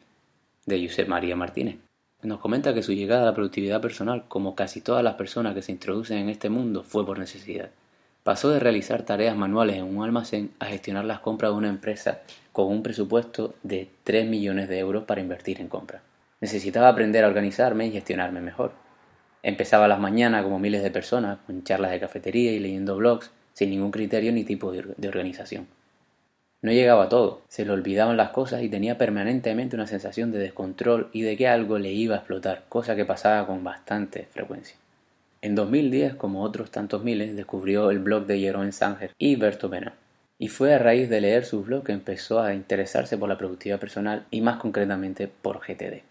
de 0.66 0.86
Josep 0.86 1.08
María 1.08 1.38
Martínez. 1.38 1.78
Nos 2.24 2.40
comenta 2.40 2.74
que 2.74 2.84
su 2.84 2.92
llegada 2.92 3.22
a 3.22 3.26
la 3.28 3.34
productividad 3.34 3.82
personal, 3.82 4.26
como 4.28 4.54
casi 4.54 4.82
todas 4.82 5.04
las 5.04 5.14
personas 5.14 5.56
que 5.56 5.62
se 5.62 5.72
introducen 5.72 6.18
en 6.18 6.30
este 6.30 6.50
mundo, 6.50 6.84
fue 6.84 7.06
por 7.06 7.18
necesidad. 7.18 7.70
Pasó 8.30 8.52
de 8.52 8.60
realizar 8.60 9.02
tareas 9.02 9.36
manuales 9.36 9.78
en 9.78 9.86
un 9.86 10.04
almacén 10.04 10.52
a 10.60 10.68
gestionar 10.68 11.04
las 11.04 11.20
compras 11.20 11.52
de 11.52 11.58
una 11.58 11.70
empresa 11.70 12.20
con 12.52 12.68
un 12.68 12.84
presupuesto 12.84 13.56
de 13.64 13.90
3 14.04 14.28
millones 14.28 14.70
de 14.70 14.78
euros 14.78 15.06
para 15.06 15.20
invertir 15.20 15.60
en 15.60 15.68
compras. 15.68 16.04
Necesitaba 16.40 16.90
aprender 16.90 17.24
a 17.26 17.28
organizarme 17.28 17.88
y 17.88 17.92
gestionarme 17.92 18.40
mejor. 18.40 18.74
Empezaba 19.42 19.88
las 19.88 20.00
mañanas 20.00 20.44
como 20.44 20.60
miles 20.60 20.84
de 20.84 20.92
personas, 20.92 21.40
con 21.48 21.64
charlas 21.64 21.90
de 21.90 22.00
cafetería 22.00 22.52
y 22.52 22.60
leyendo 22.60 22.98
blogs, 22.98 23.32
sin 23.54 23.72
ningún 23.72 23.90
criterio 23.90 24.32
ni 24.32 24.44
tipo 24.44 24.72
de 24.72 25.08
organización. 25.08 25.66
No 26.62 26.72
llegaba 26.72 27.06
a 27.06 27.10
todo, 27.10 27.42
se 27.48 27.66
le 27.66 27.72
olvidaban 27.72 28.16
las 28.16 28.30
cosas 28.30 28.62
y 28.62 28.70
tenía 28.70 29.00
permanentemente 29.00 29.76
una 29.76 29.88
sensación 29.88 30.32
de 30.32 30.38
descontrol 30.38 31.10
y 31.14 31.24
de 31.24 31.36
que 31.36 31.48
algo 31.48 31.80
le 31.80 31.94
iba 31.94 32.14
a 32.14 32.20
explotar, 32.20 32.66
cosa 32.70 32.96
que 32.96 33.06
pasaba 33.06 33.48
con 33.48 33.64
bastante 33.64 34.28
frecuencia. 34.30 34.76
En 35.42 35.56
2010, 35.56 36.16
como 36.16 36.44
otros 36.44 36.70
tantos 36.70 37.02
miles, 37.02 37.34
descubrió 37.34 37.92
el 37.92 38.00
blog 38.00 38.26
de 38.26 38.40
Jeroen 38.40 38.74
Sanger 38.74 39.14
y 39.18 39.38
Berto 39.38 39.70
Bena. 39.70 39.94
Y 40.38 40.50
fue 40.50 40.74
a 40.74 40.80
raíz 40.80 41.10
de 41.10 41.22
leer 41.22 41.46
sus 41.46 41.66
blogs 41.66 41.86
que 41.86 41.94
empezó 41.94 42.42
a 42.42 42.54
interesarse 42.54 43.18
por 43.18 43.30
la 43.30 43.38
productividad 43.38 43.80
personal 43.80 44.26
y 44.32 44.42
más 44.42 44.58
concretamente 44.58 45.30
por 45.30 45.60
GTD. 45.60 46.02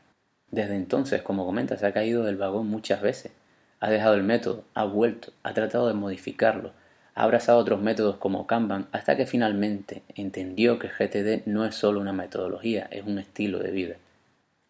Desde 0.50 0.76
entonces, 0.76 1.20
como 1.20 1.44
comenta, 1.44 1.76
se 1.76 1.86
ha 1.86 1.92
caído 1.92 2.24
del 2.24 2.36
vagón 2.36 2.68
muchas 2.68 3.02
veces. 3.02 3.32
Ha 3.80 3.90
dejado 3.90 4.14
el 4.14 4.22
método, 4.22 4.64
ha 4.72 4.84
vuelto, 4.84 5.32
ha 5.42 5.52
tratado 5.52 5.88
de 5.88 5.94
modificarlo, 5.94 6.72
ha 7.14 7.24
abrazado 7.24 7.58
otros 7.58 7.82
métodos 7.82 8.16
como 8.16 8.46
Kanban 8.46 8.86
hasta 8.92 9.14
que 9.14 9.26
finalmente 9.26 10.04
entendió 10.14 10.78
que 10.78 10.88
GTD 10.88 11.46
no 11.46 11.66
es 11.66 11.74
solo 11.74 12.00
una 12.00 12.14
metodología, 12.14 12.88
es 12.90 13.04
un 13.04 13.18
estilo 13.18 13.58
de 13.58 13.72
vida. 13.72 13.96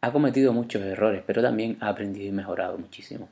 Ha 0.01 0.13
cometido 0.13 0.53
muchos 0.53 0.83
errores, 0.83 1.23
pero 1.25 1.43
también 1.43 1.77
ha 1.81 1.91
aprendido 1.91 2.27
y 2.27 2.33
mejorado 2.33 2.77
muchísimo. 2.77 3.29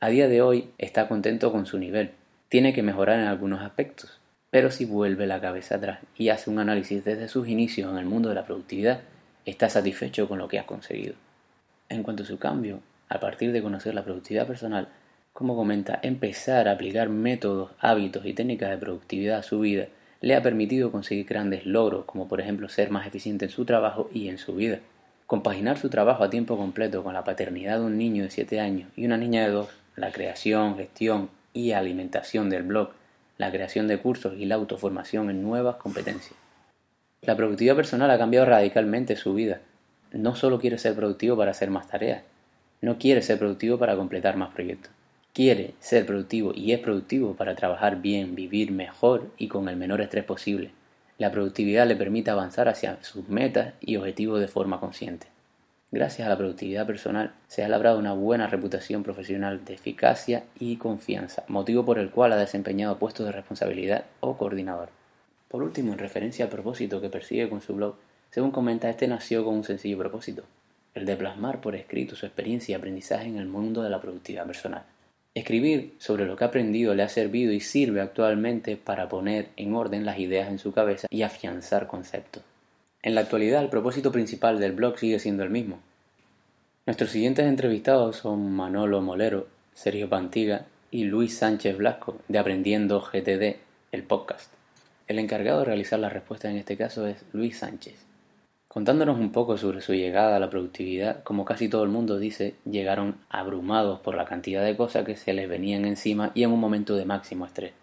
A 0.00 0.08
día 0.08 0.28
de 0.28 0.42
hoy 0.42 0.68
está 0.76 1.08
contento 1.08 1.50
con 1.50 1.66
su 1.66 1.78
nivel. 1.78 2.10
Tiene 2.48 2.74
que 2.74 2.82
mejorar 2.82 3.20
en 3.20 3.26
algunos 3.26 3.62
aspectos, 3.62 4.20
pero 4.50 4.70
si 4.70 4.84
vuelve 4.84 5.26
la 5.26 5.40
cabeza 5.40 5.76
atrás 5.76 6.00
y 6.16 6.28
hace 6.28 6.50
un 6.50 6.58
análisis 6.58 7.04
desde 7.04 7.28
sus 7.28 7.48
inicios 7.48 7.90
en 7.90 7.98
el 7.98 8.04
mundo 8.04 8.28
de 8.28 8.34
la 8.34 8.44
productividad, 8.44 9.00
está 9.46 9.68
satisfecho 9.68 10.28
con 10.28 10.38
lo 10.38 10.48
que 10.48 10.58
ha 10.58 10.66
conseguido. 10.66 11.14
En 11.88 12.02
cuanto 12.02 12.22
a 12.22 12.26
su 12.26 12.38
cambio, 12.38 12.80
a 13.08 13.18
partir 13.18 13.52
de 13.52 13.62
conocer 13.62 13.94
la 13.94 14.04
productividad 14.04 14.46
personal, 14.46 14.88
como 15.32 15.56
comenta, 15.56 15.98
empezar 16.02 16.68
a 16.68 16.72
aplicar 16.72 17.08
métodos, 17.08 17.72
hábitos 17.80 18.26
y 18.26 18.34
técnicas 18.34 18.70
de 18.70 18.78
productividad 18.78 19.38
a 19.38 19.42
su 19.42 19.60
vida 19.60 19.88
le 20.20 20.34
ha 20.34 20.42
permitido 20.42 20.92
conseguir 20.92 21.26
grandes 21.26 21.66
logros, 21.66 22.04
como 22.04 22.28
por 22.28 22.40
ejemplo 22.40 22.68
ser 22.68 22.90
más 22.90 23.06
eficiente 23.06 23.46
en 23.46 23.50
su 23.50 23.64
trabajo 23.64 24.08
y 24.12 24.28
en 24.28 24.38
su 24.38 24.54
vida. 24.54 24.80
Compaginar 25.26 25.78
su 25.78 25.88
trabajo 25.88 26.24
a 26.24 26.30
tiempo 26.30 26.56
completo 26.56 27.02
con 27.02 27.14
la 27.14 27.24
paternidad 27.24 27.78
de 27.78 27.84
un 27.86 27.98
niño 27.98 28.24
de 28.24 28.30
7 28.30 28.60
años 28.60 28.90
y 28.96 29.06
una 29.06 29.16
niña 29.16 29.44
de 29.44 29.50
2, 29.50 29.68
la 29.96 30.12
creación, 30.12 30.76
gestión 30.76 31.30
y 31.52 31.72
alimentación 31.72 32.50
del 32.50 32.64
blog, 32.64 32.90
la 33.38 33.50
creación 33.50 33.88
de 33.88 33.98
cursos 33.98 34.34
y 34.38 34.44
la 34.46 34.56
autoformación 34.56 35.30
en 35.30 35.42
nuevas 35.42 35.76
competencias. 35.76 36.34
La 37.22 37.36
productividad 37.36 37.76
personal 37.76 38.10
ha 38.10 38.18
cambiado 38.18 38.46
radicalmente 38.46 39.16
su 39.16 39.34
vida. 39.34 39.60
No 40.12 40.36
solo 40.36 40.60
quiere 40.60 40.78
ser 40.78 40.94
productivo 40.94 41.36
para 41.36 41.52
hacer 41.52 41.70
más 41.70 41.88
tareas, 41.88 42.22
no 42.80 42.98
quiere 42.98 43.22
ser 43.22 43.38
productivo 43.38 43.78
para 43.78 43.96
completar 43.96 44.36
más 44.36 44.52
proyectos. 44.52 44.92
Quiere 45.32 45.74
ser 45.80 46.06
productivo 46.06 46.52
y 46.54 46.72
es 46.72 46.80
productivo 46.80 47.34
para 47.34 47.56
trabajar 47.56 48.00
bien, 48.00 48.34
vivir 48.34 48.70
mejor 48.70 49.30
y 49.36 49.48
con 49.48 49.68
el 49.68 49.76
menor 49.76 50.00
estrés 50.00 50.24
posible. 50.24 50.70
La 51.18 51.30
productividad 51.30 51.86
le 51.86 51.96
permite 51.96 52.30
avanzar 52.30 52.68
hacia 52.68 53.02
sus 53.02 53.28
metas 53.28 53.74
y 53.80 53.96
objetivos 53.96 54.40
de 54.40 54.48
forma 54.48 54.80
consciente. 54.80 55.33
Gracias 55.94 56.26
a 56.26 56.28
la 56.28 56.36
productividad 56.36 56.88
personal 56.88 57.34
se 57.46 57.62
ha 57.62 57.68
labrado 57.68 58.00
una 58.00 58.14
buena 58.14 58.48
reputación 58.48 59.04
profesional 59.04 59.64
de 59.64 59.74
eficacia 59.74 60.42
y 60.58 60.74
confianza, 60.74 61.44
motivo 61.46 61.84
por 61.84 62.00
el 62.00 62.10
cual 62.10 62.32
ha 62.32 62.36
desempeñado 62.36 62.98
puestos 62.98 63.24
de 63.24 63.30
responsabilidad 63.30 64.04
o 64.18 64.36
coordinador. 64.36 64.88
Por 65.46 65.62
último, 65.62 65.92
en 65.92 66.00
referencia 66.00 66.46
al 66.46 66.50
propósito 66.50 67.00
que 67.00 67.10
persigue 67.10 67.48
con 67.48 67.62
su 67.62 67.76
blog, 67.76 67.94
según 68.32 68.50
comenta, 68.50 68.90
este 68.90 69.06
nació 69.06 69.44
con 69.44 69.54
un 69.54 69.62
sencillo 69.62 69.96
propósito, 69.96 70.42
el 70.94 71.06
de 71.06 71.14
plasmar 71.14 71.60
por 71.60 71.76
escrito 71.76 72.16
su 72.16 72.26
experiencia 72.26 72.72
y 72.72 72.74
aprendizaje 72.74 73.28
en 73.28 73.38
el 73.38 73.46
mundo 73.46 73.84
de 73.84 73.90
la 73.90 74.00
productividad 74.00 74.46
personal. 74.46 74.82
Escribir 75.32 75.94
sobre 75.98 76.26
lo 76.26 76.34
que 76.34 76.42
ha 76.42 76.48
aprendido 76.48 76.92
le 76.96 77.04
ha 77.04 77.08
servido 77.08 77.52
y 77.52 77.60
sirve 77.60 78.00
actualmente 78.00 78.76
para 78.76 79.08
poner 79.08 79.50
en 79.54 79.76
orden 79.76 80.04
las 80.04 80.18
ideas 80.18 80.48
en 80.48 80.58
su 80.58 80.72
cabeza 80.72 81.06
y 81.08 81.22
afianzar 81.22 81.86
conceptos. 81.86 82.42
En 83.04 83.14
la 83.14 83.20
actualidad 83.20 83.62
el 83.62 83.68
propósito 83.68 84.10
principal 84.10 84.58
del 84.58 84.72
blog 84.72 84.98
sigue 84.98 85.18
siendo 85.18 85.42
el 85.42 85.50
mismo. 85.50 85.78
Nuestros 86.86 87.10
siguientes 87.10 87.44
entrevistados 87.44 88.16
son 88.16 88.50
Manolo 88.50 89.02
Molero, 89.02 89.46
Sergio 89.74 90.08
Pantiga 90.08 90.64
y 90.90 91.04
Luis 91.04 91.36
Sánchez 91.36 91.76
Blasco 91.76 92.16
de 92.28 92.38
Aprendiendo 92.38 93.02
GTD, 93.02 93.56
el 93.92 94.04
podcast. 94.04 94.50
El 95.06 95.18
encargado 95.18 95.58
de 95.58 95.66
realizar 95.66 95.98
las 95.98 96.14
respuestas 96.14 96.52
en 96.52 96.56
este 96.56 96.78
caso 96.78 97.06
es 97.06 97.22
Luis 97.34 97.58
Sánchez. 97.58 98.06
Contándonos 98.68 99.18
un 99.18 99.32
poco 99.32 99.58
sobre 99.58 99.82
su 99.82 99.92
llegada 99.92 100.36
a 100.36 100.40
la 100.40 100.48
productividad, 100.48 101.22
como 101.24 101.44
casi 101.44 101.68
todo 101.68 101.84
el 101.84 101.90
mundo 101.90 102.18
dice, 102.18 102.54
llegaron 102.64 103.16
abrumados 103.28 104.00
por 104.00 104.14
la 104.14 104.24
cantidad 104.24 104.64
de 104.64 104.78
cosas 104.78 105.04
que 105.04 105.18
se 105.18 105.34
les 105.34 105.46
venían 105.46 105.84
encima 105.84 106.32
y 106.34 106.44
en 106.44 106.52
un 106.52 106.60
momento 106.60 106.96
de 106.96 107.04
máximo 107.04 107.44
estrés. 107.44 107.74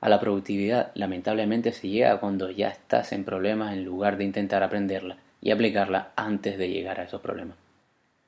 A 0.00 0.08
la 0.08 0.20
productividad 0.20 0.92
lamentablemente 0.94 1.72
se 1.72 1.88
llega 1.88 2.20
cuando 2.20 2.50
ya 2.50 2.68
estás 2.68 3.12
en 3.12 3.24
problemas 3.24 3.72
en 3.72 3.84
lugar 3.84 4.16
de 4.16 4.24
intentar 4.24 4.62
aprenderla 4.62 5.16
y 5.40 5.50
aplicarla 5.50 6.10
antes 6.16 6.58
de 6.58 6.70
llegar 6.70 7.00
a 7.00 7.04
esos 7.04 7.20
problemas. 7.20 7.56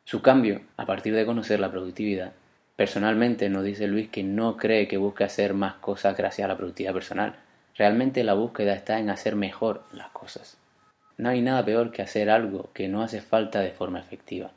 Su 0.04 0.22
cambio, 0.22 0.62
a 0.76 0.86
partir 0.86 1.14
de 1.14 1.26
conocer 1.26 1.60
la 1.60 1.70
productividad, 1.70 2.32
personalmente 2.76 3.48
nos 3.48 3.64
dice 3.64 3.86
Luis 3.86 4.08
que 4.08 4.24
no 4.24 4.56
cree 4.56 4.88
que 4.88 4.96
busque 4.96 5.24
hacer 5.24 5.54
más 5.54 5.74
cosas 5.74 6.16
gracias 6.16 6.44
a 6.46 6.48
la 6.48 6.56
productividad 6.56 6.94
personal, 6.94 7.34
Realmente 7.80 8.24
la 8.24 8.34
búsqueda 8.34 8.74
está 8.74 8.98
en 8.98 9.08
hacer 9.08 9.36
mejor 9.36 9.84
las 9.92 10.10
cosas. 10.10 10.58
No 11.16 11.30
hay 11.30 11.40
nada 11.40 11.64
peor 11.64 11.92
que 11.92 12.02
hacer 12.02 12.28
algo 12.28 12.68
que 12.74 12.88
no 12.88 13.02
hace 13.02 13.22
falta 13.22 13.60
de 13.60 13.70
forma 13.70 14.00
efectiva. 14.00 14.50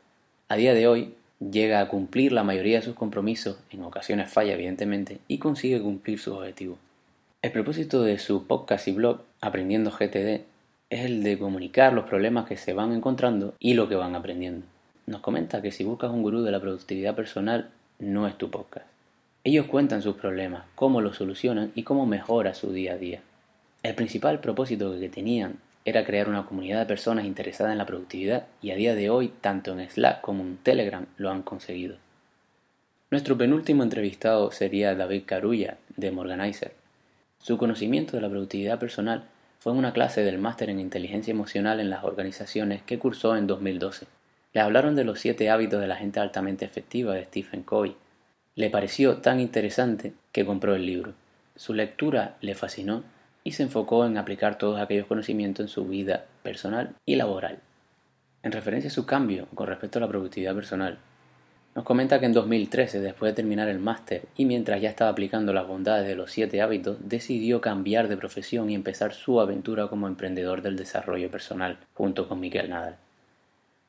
A 0.50 0.58
día 0.58 0.74
de 0.74 0.90
hoy 0.90 1.16
llega 1.40 1.80
a 1.80 1.88
cumplir 1.88 2.34
la 2.34 2.44
mayoría 2.44 2.80
de 2.80 2.86
sus 2.86 2.96
compromisos, 2.96 3.60
en 3.72 3.84
ocasiones 3.84 4.30
falla 4.30 4.56
evidentemente, 4.56 5.20
y 5.30 5.38
consigue 5.38 5.82
cumplir 5.82 6.20
sus 6.20 6.34
objetivos. 6.34 6.80
El 7.44 7.52
propósito 7.52 8.04
de 8.04 8.20
su 8.20 8.48
podcast 8.48 8.88
y 8.88 8.94
blog, 8.94 9.20
Aprendiendo 9.42 9.92
GTD, 9.92 10.46
es 10.90 11.06
el 11.06 11.24
de 11.24 11.38
comunicar 11.38 11.92
los 11.92 12.06
problemas 12.06 12.48
que 12.48 12.56
se 12.56 12.72
van 12.72 12.94
encontrando 12.94 13.54
y 13.60 13.74
lo 13.74 13.90
que 13.90 13.98
van 13.98 14.16
aprendiendo. 14.16 14.66
Nos 15.08 15.20
comenta 15.20 15.62
que 15.62 15.74
si 15.74 15.84
buscas 15.84 16.12
un 16.12 16.22
gurú 16.22 16.42
de 16.42 16.52
la 16.52 16.62
productividad 16.62 17.18
personal, 17.18 17.70
no 18.00 18.30
es 18.30 18.38
tu 18.38 18.50
podcast. 18.50 18.86
Ellos 19.44 19.66
cuentan 19.66 20.02
sus 20.02 20.16
problemas, 20.16 20.64
cómo 20.76 21.02
los 21.02 21.18
solucionan 21.18 21.74
y 21.76 21.84
cómo 21.84 22.06
mejora 22.06 22.54
su 22.54 22.72
día 22.72 22.94
a 22.94 22.98
día. 22.98 23.20
El 23.84 23.96
principal 23.96 24.40
propósito 24.40 24.98
que 24.98 25.10
tenían 25.10 25.58
era 25.84 26.06
crear 26.06 26.30
una 26.30 26.46
comunidad 26.46 26.80
de 26.80 26.86
personas 26.86 27.26
interesadas 27.26 27.74
en 27.74 27.80
la 27.80 27.86
productividad 27.86 28.48
y 28.62 28.72
a 28.72 28.76
día 28.76 28.96
de 28.96 29.10
hoy, 29.10 29.34
tanto 29.42 29.78
en 29.78 29.90
Slack 29.90 30.22
como 30.22 30.44
en 30.44 30.56
Telegram, 30.56 31.08
lo 31.18 31.30
han 31.30 31.42
conseguido. 31.44 31.98
Nuestro 33.12 33.38
penúltimo 33.38 33.84
entrevistado 33.84 34.50
sería 34.54 34.96
David 34.96 35.24
Carulla, 35.26 35.76
de 35.98 36.10
Morganizer. 36.10 36.83
Su 37.44 37.60
conocimiento 37.60 38.16
de 38.16 38.22
la 38.22 38.30
productividad 38.30 38.80
personal 38.80 39.26
fue 39.60 39.74
en 39.74 39.78
una 39.78 39.94
clase 39.94 40.24
del 40.24 40.40
máster 40.40 40.72
en 40.72 40.80
inteligencia 40.80 41.32
emocional 41.32 41.80
en 41.80 41.92
las 41.92 42.04
organizaciones 42.04 42.82
que 42.82 42.98
cursó 42.98 43.38
en 43.38 43.46
2012. 43.46 44.08
Le 44.54 44.62
hablaron 44.62 44.96
de 44.96 45.04
los 45.04 45.20
siete 45.20 45.52
hábitos 45.52 45.80
de 45.80 45.88
la 45.88 45.98
gente 45.98 46.20
altamente 46.20 46.66
efectiva 46.66 47.14
de 47.14 47.26
Stephen 47.26 47.62
Covey 47.64 47.96
le 48.56 48.70
pareció 48.70 49.18
tan 49.18 49.40
interesante 49.40 50.14
que 50.32 50.46
compró 50.46 50.76
el 50.76 50.86
libro. 50.86 51.14
Su 51.56 51.74
lectura 51.74 52.38
le 52.40 52.54
fascinó 52.54 53.04
y 53.44 53.54
se 53.54 53.64
enfocó 53.64 54.06
en 54.06 54.18
aplicar 54.18 54.60
todos 54.60 54.80
aquellos 54.80 55.08
conocimientos 55.08 55.66
en 55.66 55.70
su 55.70 55.86
vida 55.86 56.26
personal 56.44 56.96
y 57.06 57.16
laboral. 57.16 57.60
En 58.44 58.52
referencia 58.52 58.90
a 58.90 58.94
su 58.94 59.06
cambio 59.06 59.48
con 59.56 59.68
respecto 59.68 59.98
a 59.98 60.02
la 60.02 60.08
productividad 60.08 60.54
personal, 60.54 61.00
nos 61.76 61.86
comenta 61.86 62.20
que 62.20 62.28
en 62.28 62.34
2013, 62.34 63.02
después 63.02 63.32
de 63.32 63.36
terminar 63.36 63.68
el 63.68 63.80
máster 63.80 64.24
y 64.38 64.46
mientras 64.46 64.80
ya 64.80 64.90
estaba 64.90 65.10
aplicando 65.10 65.54
las 65.54 65.68
bondades 65.68 66.08
de 66.08 66.16
los 66.16 66.32
siete 66.32 66.62
hábitos, 66.62 66.98
decidió 67.02 67.62
cambiar 67.62 68.08
de 68.08 68.18
profesión 68.18 68.70
y 68.70 68.76
empezar 68.76 69.14
su 69.14 69.42
aventura 69.42 69.88
como 69.88 70.08
emprendedor 70.08 70.62
del 70.62 70.76
desarrollo 70.76 71.32
personal, 71.32 71.80
junto 71.96 72.28
con 72.28 72.40
Miguel 72.40 72.70
Nadal. 72.70 72.98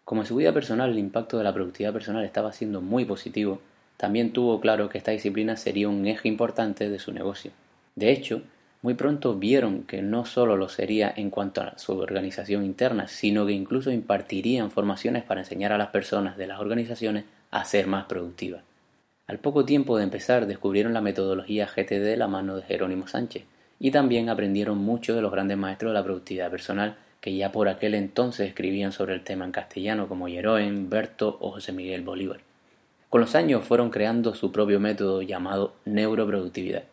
Como 0.05 0.23
en 0.23 0.27
su 0.27 0.37
vida 0.37 0.53
personal 0.53 0.91
el 0.91 0.99
impacto 0.99 1.37
de 1.37 1.45
la 1.45 1.53
productividad 1.53 1.93
personal 1.93 2.25
estaba 2.25 2.53
siendo 2.53 2.81
muy 2.81 3.05
positivo, 3.05 3.61
también 3.99 4.33
tuvo 4.33 4.61
claro 4.61 4.89
que 4.89 4.99
esta 4.99 5.13
disciplina 5.13 5.57
sería 5.57 5.89
un 5.89 6.07
eje 6.07 6.29
importante 6.29 6.89
de 6.89 6.99
su 6.99 7.13
negocio. 7.13 7.53
De 7.97 8.11
hecho, 8.11 8.43
muy 8.85 8.93
pronto 8.93 9.35
vieron 9.35 9.85
que 9.85 10.03
no 10.03 10.27
solo 10.27 10.59
lo 10.59 10.69
sería 10.69 11.11
en 11.17 11.31
cuanto 11.31 11.63
a 11.63 11.79
su 11.79 11.97
organización 11.97 12.67
interna, 12.67 13.09
sino 13.09 13.47
que 13.47 13.53
incluso 13.53 13.91
impartirían 13.91 14.71
formaciones 14.71 15.23
para 15.23 15.41
enseñar 15.41 15.73
a 15.73 15.79
las 15.79 15.89
personas 15.89 16.37
de 16.37 16.47
las 16.47 16.61
organizaciones 16.61 17.25
a 17.51 17.65
ser 17.65 17.87
más 17.87 18.05
productivas. 18.05 18.63
Al 19.27 19.39
poco 19.39 19.65
tiempo 19.65 19.97
de 19.97 20.05
empezar 20.05 20.47
descubrieron 20.47 20.93
la 20.93 21.01
metodología 21.01 21.65
GTD 21.65 22.05
de 22.05 22.19
la 22.19 22.29
mano 22.29 22.57
de 22.57 22.63
Jerónimo 22.63 23.09
Sánchez 23.09 23.45
y 23.81 23.91
también 23.91 24.29
aprendieron 24.29 24.77
mucho 24.77 25.15
de 25.15 25.23
los 25.23 25.33
grandes 25.33 25.57
maestros 25.57 25.93
de 25.93 25.95
la 25.95 26.05
productividad 26.05 26.51
personal 26.51 26.97
que 27.23 27.35
ya 27.35 27.53
por 27.53 27.71
aquel 27.71 27.95
entonces 27.95 28.49
escribían 28.49 28.93
sobre 28.93 29.15
el 29.15 29.25
tema 29.25 29.47
en 29.47 29.53
castellano 29.53 30.09
como 30.09 30.29
Jeroen, 30.29 30.91
Berto 30.91 31.39
o 31.41 31.53
José 31.53 31.73
Miguel 31.73 32.03
Bolívar. 32.03 32.41
Con 33.09 33.23
los 33.23 33.35
años 33.35 33.65
fueron 33.65 33.89
creando 33.89 34.35
su 34.35 34.53
propio 34.53 34.79
método 34.79 35.23
llamado 35.23 35.73
neuroproductividad. 35.87 36.85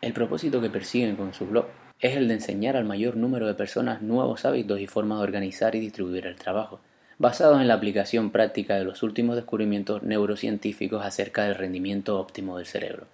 El 0.00 0.14
propósito 0.14 0.62
que 0.62 0.70
persiguen 0.70 1.16
con 1.16 1.34
su 1.34 1.46
blog 1.46 1.66
es 2.00 2.16
el 2.16 2.28
de 2.28 2.34
enseñar 2.34 2.74
al 2.74 2.86
mayor 2.86 3.16
número 3.16 3.46
de 3.46 3.54
personas 3.54 4.00
nuevos 4.00 4.46
hábitos 4.46 4.80
y 4.80 4.86
formas 4.86 5.18
de 5.18 5.24
organizar 5.24 5.74
y 5.74 5.80
distribuir 5.80 6.26
el 6.26 6.36
trabajo, 6.36 6.80
basados 7.18 7.60
en 7.60 7.68
la 7.68 7.74
aplicación 7.74 8.30
práctica 8.30 8.76
de 8.76 8.84
los 8.84 9.02
últimos 9.02 9.36
descubrimientos 9.36 10.02
neurocientíficos 10.02 11.04
acerca 11.04 11.44
del 11.44 11.54
rendimiento 11.54 12.18
óptimo 12.18 12.56
del 12.56 12.64
cerebro. 12.64 13.06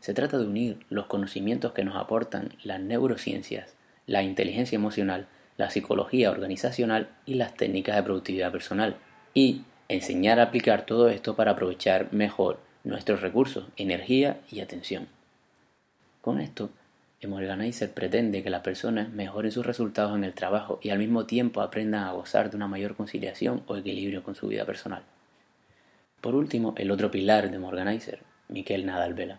Se 0.00 0.14
trata 0.14 0.38
de 0.38 0.46
unir 0.46 0.78
los 0.88 1.04
conocimientos 1.06 1.72
que 1.72 1.84
nos 1.84 1.96
aportan 1.96 2.54
las 2.62 2.80
neurociencias, 2.80 3.74
la 4.06 4.22
inteligencia 4.22 4.76
emocional, 4.76 5.26
la 5.58 5.68
psicología 5.68 6.30
organizacional 6.30 7.10
y 7.26 7.34
las 7.34 7.54
técnicas 7.54 7.96
de 7.96 8.02
productividad 8.04 8.50
personal, 8.50 8.96
y 9.34 9.64
enseñar 9.88 10.40
a 10.40 10.44
aplicar 10.44 10.86
todo 10.86 11.10
esto 11.10 11.36
para 11.36 11.50
aprovechar 11.50 12.10
mejor 12.12 12.60
nuestros 12.82 13.20
recursos, 13.20 13.66
energía 13.76 14.40
y 14.50 14.60
atención. 14.60 15.17
Con 16.28 16.40
esto, 16.40 16.68
Emorganizer 17.22 17.90
pretende 17.90 18.42
que 18.42 18.50
las 18.50 18.60
personas 18.60 19.08
mejoren 19.08 19.50
sus 19.50 19.64
resultados 19.64 20.14
en 20.14 20.24
el 20.24 20.34
trabajo 20.34 20.78
y 20.82 20.90
al 20.90 20.98
mismo 20.98 21.24
tiempo 21.24 21.62
aprendan 21.62 22.04
a 22.04 22.12
gozar 22.12 22.50
de 22.50 22.56
una 22.58 22.68
mayor 22.68 22.96
conciliación 22.96 23.62
o 23.66 23.78
equilibrio 23.78 24.22
con 24.22 24.34
su 24.34 24.46
vida 24.46 24.66
personal. 24.66 25.00
Por 26.20 26.34
último, 26.34 26.74
el 26.76 26.90
otro 26.90 27.10
pilar 27.10 27.50
de 27.50 27.58
Morganizer, 27.58 28.18
Miquel 28.48 28.84
Nadal 28.84 29.14
Vela. 29.14 29.38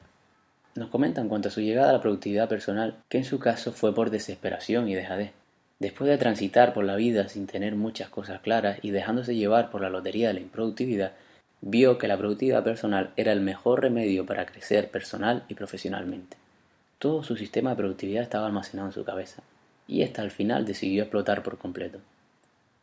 Nos 0.74 0.90
comenta 0.90 1.22
en 1.22 1.30
cuanto 1.30 1.50
a 1.50 1.52
su 1.52 1.62
llegada 1.62 1.92
a 1.92 1.94
la 1.94 2.02
productividad 2.02 2.50
personal 2.50 2.96
que 3.08 3.20
en 3.20 3.26
su 3.26 3.38
caso 3.38 3.72
fue 3.72 3.94
por 3.94 4.10
desesperación 4.10 4.90
y 4.90 4.96
dejadez. 4.96 5.34
Después 5.78 6.10
de 6.10 6.18
transitar 6.18 6.74
por 6.74 6.86
la 6.86 6.96
vida 6.96 7.30
sin 7.30 7.46
tener 7.46 7.76
muchas 7.76 8.10
cosas 8.10 8.42
claras 8.42 8.80
y 8.82 8.90
dejándose 8.90 9.36
llevar 9.36 9.70
por 9.70 9.82
la 9.82 9.92
lotería 9.92 10.30
de 10.30 10.34
la 10.34 10.40
improductividad, 10.40 11.12
vio 11.62 12.00
que 12.00 12.08
la 12.08 12.18
productividad 12.18 12.64
personal 12.64 13.12
era 13.16 13.32
el 13.32 13.42
mejor 13.42 13.80
remedio 13.80 14.26
para 14.26 14.48
crecer 14.48 14.90
personal 14.90 15.44
y 15.50 15.54
profesionalmente. 15.54 16.49
Todo 17.00 17.24
su 17.24 17.38
sistema 17.38 17.70
de 17.70 17.78
productividad 17.78 18.24
estaba 18.24 18.46
almacenado 18.46 18.90
en 18.90 18.94
su 18.94 19.06
cabeza, 19.06 19.42
y 19.88 20.02
ésta 20.02 20.22
al 20.22 20.32
final 20.32 20.66
decidió 20.66 21.04
explotar 21.04 21.44
por 21.44 21.58
completo. 21.58 22.00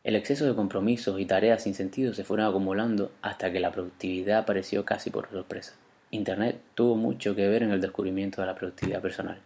El 0.05 0.17
exceso 0.17 0.47
de 0.47 0.55
compromisos 0.55 1.21
y 1.21 1.27
tareas 1.27 1.65
sin 1.65 1.75
sentido 1.75 2.15
se 2.15 2.25
fueron 2.25 2.47
acumulando 2.47 3.13
hasta 3.21 3.53
que 3.53 3.61
la 3.61 3.73
productividad 3.73 4.39
apareció 4.39 4.87
casi 4.87 5.11
por 5.11 5.29
sorpresa. 5.31 5.75
Internet 6.11 6.59
tuvo 6.75 6.97
mucho 6.97 7.35
que 7.35 7.47
ver 7.47 7.63
en 7.63 7.73
el 7.73 7.83
descubrimiento 7.83 8.41
de 8.41 8.47
la 8.47 8.55
productividad 8.55 9.03
personal. 9.03 9.39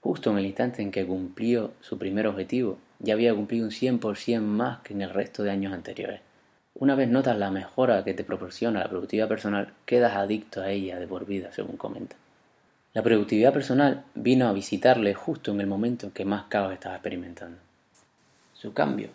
Justo 0.00 0.30
en 0.30 0.38
el 0.38 0.46
instante 0.46 0.80
en 0.80 0.92
que 0.92 1.06
cumplió 1.06 1.72
su 1.82 1.98
primer 1.98 2.26
objetivo, 2.26 2.78
ya 3.00 3.12
había 3.12 3.34
cumplido 3.34 3.66
un 3.66 3.70
100% 3.70 4.40
más 4.40 4.78
que 4.78 4.94
en 4.94 5.02
el 5.02 5.10
resto 5.10 5.42
de 5.42 5.50
años 5.50 5.74
anteriores. 5.74 6.22
Una 6.72 6.94
vez 6.94 7.10
notas 7.10 7.36
la 7.36 7.50
mejora 7.50 8.02
que 8.02 8.14
te 8.14 8.24
proporciona 8.24 8.80
la 8.80 8.88
productividad 8.88 9.28
personal, 9.28 9.74
quedas 9.84 10.16
adicto 10.16 10.62
a 10.62 10.70
ella 10.70 10.98
de 10.98 11.06
por 11.06 11.26
vida, 11.26 11.52
según 11.52 11.76
comenta. 11.76 12.16
La 12.96 13.02
productividad 13.02 13.52
personal 13.52 14.04
vino 14.14 14.48
a 14.48 14.54
visitarle 14.54 15.12
justo 15.12 15.52
en 15.52 15.60
el 15.60 15.66
momento 15.66 16.06
en 16.06 16.12
que 16.12 16.24
más 16.24 16.44
caos 16.44 16.72
estaba 16.72 16.94
experimentando. 16.94 17.58
Su 18.54 18.72
cambio 18.72 19.10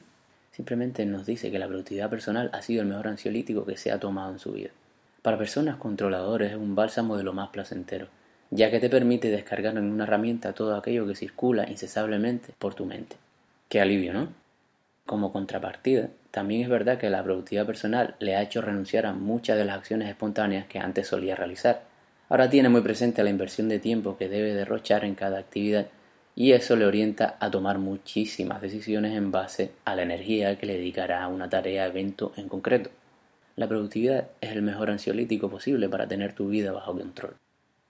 simplemente 0.52 1.04
nos 1.08 1.26
dice 1.26 1.50
que 1.50 1.58
la 1.58 1.68
productividad 1.68 2.08
personal 2.08 2.52
ha 2.54 2.62
sido 2.62 2.84
el 2.84 2.88
mejor 2.88 3.08
ansiolítico 3.08 3.66
que 3.66 3.78
se 3.78 3.92
ha 3.92 4.00
tomado 4.00 4.34
en 4.34 4.38
su 4.38 4.52
vida. 4.52 4.70
Para 5.24 5.40
personas 5.40 5.78
controladoras 5.78 6.52
es 6.52 6.58
un 6.58 6.76
bálsamo 6.76 7.18
de 7.18 7.24
lo 7.24 7.34
más 7.34 7.50
placentero, 7.50 8.06
ya 8.52 8.70
que 8.70 8.80
te 8.80 8.88
permite 8.88 9.32
descargar 9.32 9.76
en 9.76 9.92
una 9.92 10.04
herramienta 10.04 10.54
todo 10.54 10.76
aquello 10.76 11.08
que 11.08 11.16
circula 11.16 11.68
incesablemente 11.68 12.54
por 12.60 12.76
tu 12.76 12.86
mente. 12.86 13.16
Qué 13.68 13.82
alivio, 13.82 14.14
¿no? 14.14 14.28
Como 15.08 15.34
contrapartida, 15.34 16.10
también 16.30 16.62
es 16.62 16.70
verdad 16.70 17.00
que 17.00 17.10
la 17.10 17.24
productividad 17.24 17.66
personal 17.66 18.14
le 18.20 18.36
ha 18.36 18.44
hecho 18.44 18.62
renunciar 18.62 19.08
a 19.08 19.14
muchas 19.14 19.58
de 19.58 19.66
las 19.66 19.78
acciones 19.78 20.08
espontáneas 20.08 20.68
que 20.68 20.78
antes 20.78 21.08
solía 21.08 21.36
realizar. 21.36 21.90
Ahora 22.32 22.50
tiene 22.50 22.70
muy 22.70 22.80
presente 22.80 23.26
la 23.26 23.30
inversión 23.30 23.68
de 23.68 23.80
tiempo 23.80 24.16
que 24.16 24.30
debe 24.30 24.54
derrochar 24.54 25.04
en 25.04 25.16
cada 25.16 25.38
actividad 25.38 25.88
y 26.34 26.54
eso 26.54 26.78
le 26.78 26.86
orienta 26.86 27.36
a 27.42 27.52
tomar 27.52 27.78
muchísimas 27.78 28.62
decisiones 28.62 29.18
en 29.18 29.32
base 29.32 29.72
a 29.84 29.98
la 29.98 30.04
energía 30.04 30.58
que 30.58 30.66
le 30.66 30.78
dedicará 30.78 31.26
a 31.26 31.28
una 31.28 31.50
tarea 31.50 31.88
evento 31.88 32.32
en 32.38 32.48
concreto. 32.48 32.90
La 33.58 33.68
productividad 33.68 34.30
es 34.40 34.54
el 34.54 34.62
mejor 34.62 34.92
ansiolítico 34.92 35.50
posible 35.50 35.90
para 35.90 36.08
tener 36.08 36.32
tu 36.32 36.48
vida 36.48 36.72
bajo 36.72 36.98
control. 36.98 37.36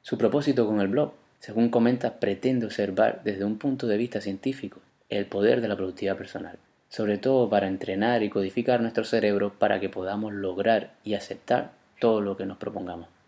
Su 0.02 0.18
propósito 0.18 0.66
con 0.66 0.82
el 0.82 0.88
blog, 0.88 1.14
según 1.38 1.70
comenta, 1.70 2.20
pretende 2.20 2.66
observar 2.66 3.22
desde 3.24 3.46
un 3.46 3.60
punto 3.60 3.86
de 3.86 3.98
vista 3.98 4.22
científico 4.22 4.80
el 5.10 5.28
poder 5.28 5.62
de 5.62 5.68
la 5.68 5.76
productividad 5.76 6.18
personal, 6.18 6.58
sobre 6.90 7.20
todo 7.20 7.48
para 7.48 7.68
entrenar 7.68 8.24
y 8.24 8.30
codificar 8.30 8.82
nuestro 8.82 9.04
cerebro 9.04 9.54
para 9.60 9.80
que 9.80 9.90
podamos 9.90 10.34
lograr 10.34 10.94
y 11.04 11.14
aceptar 11.14 11.74
todo 12.00 12.22
lo 12.22 12.38
que 12.38 12.48
nos 12.48 12.58
propongamos. 12.58 13.21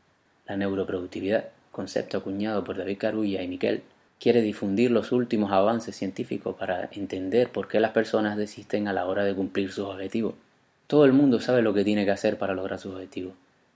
La 0.45 0.57
neuroproductividad, 0.57 1.49
concepto 1.71 2.17
acuñado 2.17 2.63
por 2.63 2.77
David 2.77 2.97
Carulla 2.97 3.41
y 3.41 3.47
Miquel, 3.47 3.83
quiere 4.19 4.41
difundir 4.41 4.91
los 4.91 5.11
últimos 5.11 5.51
avances 5.51 5.95
científicos 5.95 6.55
para 6.57 6.89
entender 6.93 7.49
por 7.49 7.67
qué 7.67 7.79
las 7.79 7.91
personas 7.91 8.37
desisten 8.37 8.87
a 8.87 8.93
la 8.93 9.05
hora 9.05 9.23
de 9.23 9.35
cumplir 9.35 9.71
sus 9.71 9.85
objetivos. 9.85 10.35
Todo 10.87 11.05
el 11.05 11.13
mundo 11.13 11.39
sabe 11.39 11.61
lo 11.61 11.73
que 11.73 11.83
tiene 11.83 12.05
que 12.05 12.11
hacer 12.11 12.37
para 12.37 12.53
lograr 12.53 12.79
sus 12.79 12.93
objetivos, 12.93 13.33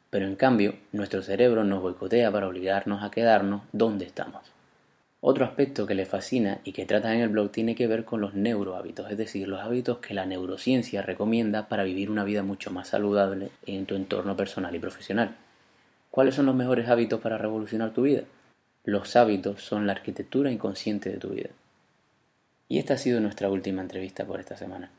pero 0.10 0.26
en 0.26 0.36
cambio 0.36 0.76
nuestro 0.92 1.22
cerebro 1.22 1.64
nos 1.64 1.82
boicotea 1.82 2.32
para 2.32 2.48
obligarnos 2.48 3.04
a 3.04 3.12
quedarnos 3.12 3.62
donde 3.72 4.06
estamos. 4.06 4.44
Otro 5.20 5.46
aspecto 5.46 5.88
que 5.88 5.96
le 5.96 6.06
fascina 6.06 6.60
y 6.64 6.74
que 6.74 6.86
trata 6.86 7.14
en 7.14 7.22
el 7.22 7.30
blog 7.30 7.52
tiene 7.52 7.76
que 7.76 7.88
ver 7.88 8.06
con 8.06 8.22
los 8.22 8.34
neurohábitos, 8.34 9.10
es 9.10 9.18
decir, 9.18 9.48
los 9.48 9.62
hábitos 9.62 9.98
que 9.98 10.14
la 10.14 10.26
neurociencia 10.26 11.02
recomienda 11.02 11.68
para 11.68 11.84
vivir 11.84 12.12
una 12.12 12.24
vida 12.24 12.44
mucho 12.44 12.72
más 12.72 12.90
saludable 12.90 13.50
en 13.66 13.86
tu 13.86 13.96
entorno 13.96 14.38
personal 14.38 14.76
y 14.76 14.80
profesional. 14.80 15.36
¿Cuáles 16.18 16.34
son 16.34 16.48
los 16.48 16.56
mejores 16.56 16.90
hábitos 16.90 17.22
para 17.22 17.38
revolucionar 17.38 17.94
tu 17.94 18.02
vida? 18.02 18.24
Los 18.84 19.16
hábitos 19.16 19.62
son 19.62 19.86
la 19.86 19.94
arquitectura 19.94 20.52
inconsciente 20.52 21.12
de 21.12 21.18
tu 21.18 21.30
vida. 21.30 21.50
Y 22.68 22.80
esta 22.80 22.96
ha 22.96 22.98
sido 22.98 23.22
nuestra 23.22 23.52
última 23.52 23.84
entrevista 23.84 24.26
por 24.26 24.40
esta 24.40 24.58
semana. 24.58 24.90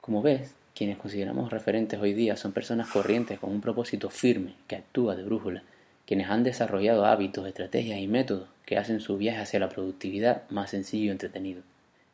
Como 0.00 0.22
ves, 0.22 0.54
quienes 0.74 0.96
consideramos 0.96 1.50
referentes 1.50 2.00
hoy 2.00 2.14
día 2.14 2.38
son 2.38 2.52
personas 2.52 2.88
corrientes 2.88 3.38
con 3.38 3.50
un 3.50 3.60
propósito 3.60 4.08
firme 4.08 4.54
que 4.66 4.76
actúa 4.76 5.14
de 5.14 5.24
brújula, 5.24 5.62
quienes 6.06 6.30
han 6.30 6.42
desarrollado 6.42 7.04
hábitos, 7.04 7.46
estrategias 7.46 7.98
y 7.98 8.08
métodos 8.08 8.48
que 8.64 8.78
hacen 8.78 9.00
su 9.00 9.18
viaje 9.18 9.42
hacia 9.42 9.60
la 9.60 9.68
productividad 9.68 10.48
más 10.48 10.70
sencillo 10.70 11.08
y 11.08 11.10
entretenido. 11.10 11.60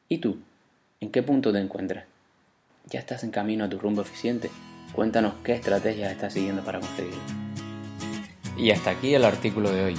¿Y 0.09 0.19
tú? 0.19 0.39
¿En 0.99 1.13
qué 1.13 1.23
punto 1.23 1.53
te 1.53 1.61
encuentras? 1.61 2.07
¿Ya 2.87 2.99
estás 2.99 3.23
en 3.23 3.31
camino 3.31 3.67
a 3.67 3.69
tu 3.69 3.79
rumbo 3.79 4.03
eficiente? 4.03 4.51
Cuéntanos 4.95 5.35
qué 5.45 5.53
estrategias 5.53 6.11
estás 6.11 6.33
siguiendo 6.33 6.65
para 6.65 6.81
conseguirlo. 6.81 7.48
Y 8.59 8.73
hasta 8.73 8.91
aquí 8.91 9.15
el 9.15 9.25
artículo 9.25 9.71
de 9.71 9.85
hoy. 9.85 9.97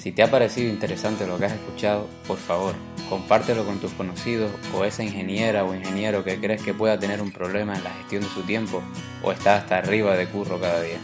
Si 0.00 0.12
te 0.12 0.22
ha 0.22 0.30
parecido 0.30 0.70
interesante 0.70 1.26
lo 1.26 1.38
que 1.38 1.44
has 1.44 1.52
escuchado, 1.52 2.08
por 2.26 2.38
favor, 2.38 2.74
compártelo 3.10 3.66
con 3.66 3.78
tus 3.78 3.92
conocidos 3.92 4.50
o 4.74 4.84
esa 4.84 5.04
ingeniera 5.04 5.64
o 5.64 5.74
ingeniero 5.74 6.24
que 6.24 6.40
crees 6.40 6.62
que 6.62 6.72
pueda 6.72 6.98
tener 6.98 7.20
un 7.20 7.30
problema 7.30 7.76
en 7.76 7.84
la 7.84 7.90
gestión 7.90 8.22
de 8.22 8.28
su 8.28 8.42
tiempo 8.42 8.82
o 9.22 9.30
está 9.30 9.56
hasta 9.56 9.76
arriba 9.76 10.16
de 10.16 10.26
curro 10.26 10.58
cada 10.58 10.80
día. 10.80 10.98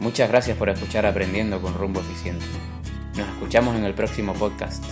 Muchas 0.00 0.28
gracias 0.28 0.56
por 0.56 0.68
escuchar 0.68 1.06
Aprendiendo 1.06 1.60
con 1.62 1.74
Rumbo 1.74 2.00
Eficiente. 2.00 2.44
Nos 3.16 3.28
escuchamos 3.28 3.76
en 3.76 3.84
el 3.84 3.94
próximo 3.94 4.32
podcast. 4.34 4.84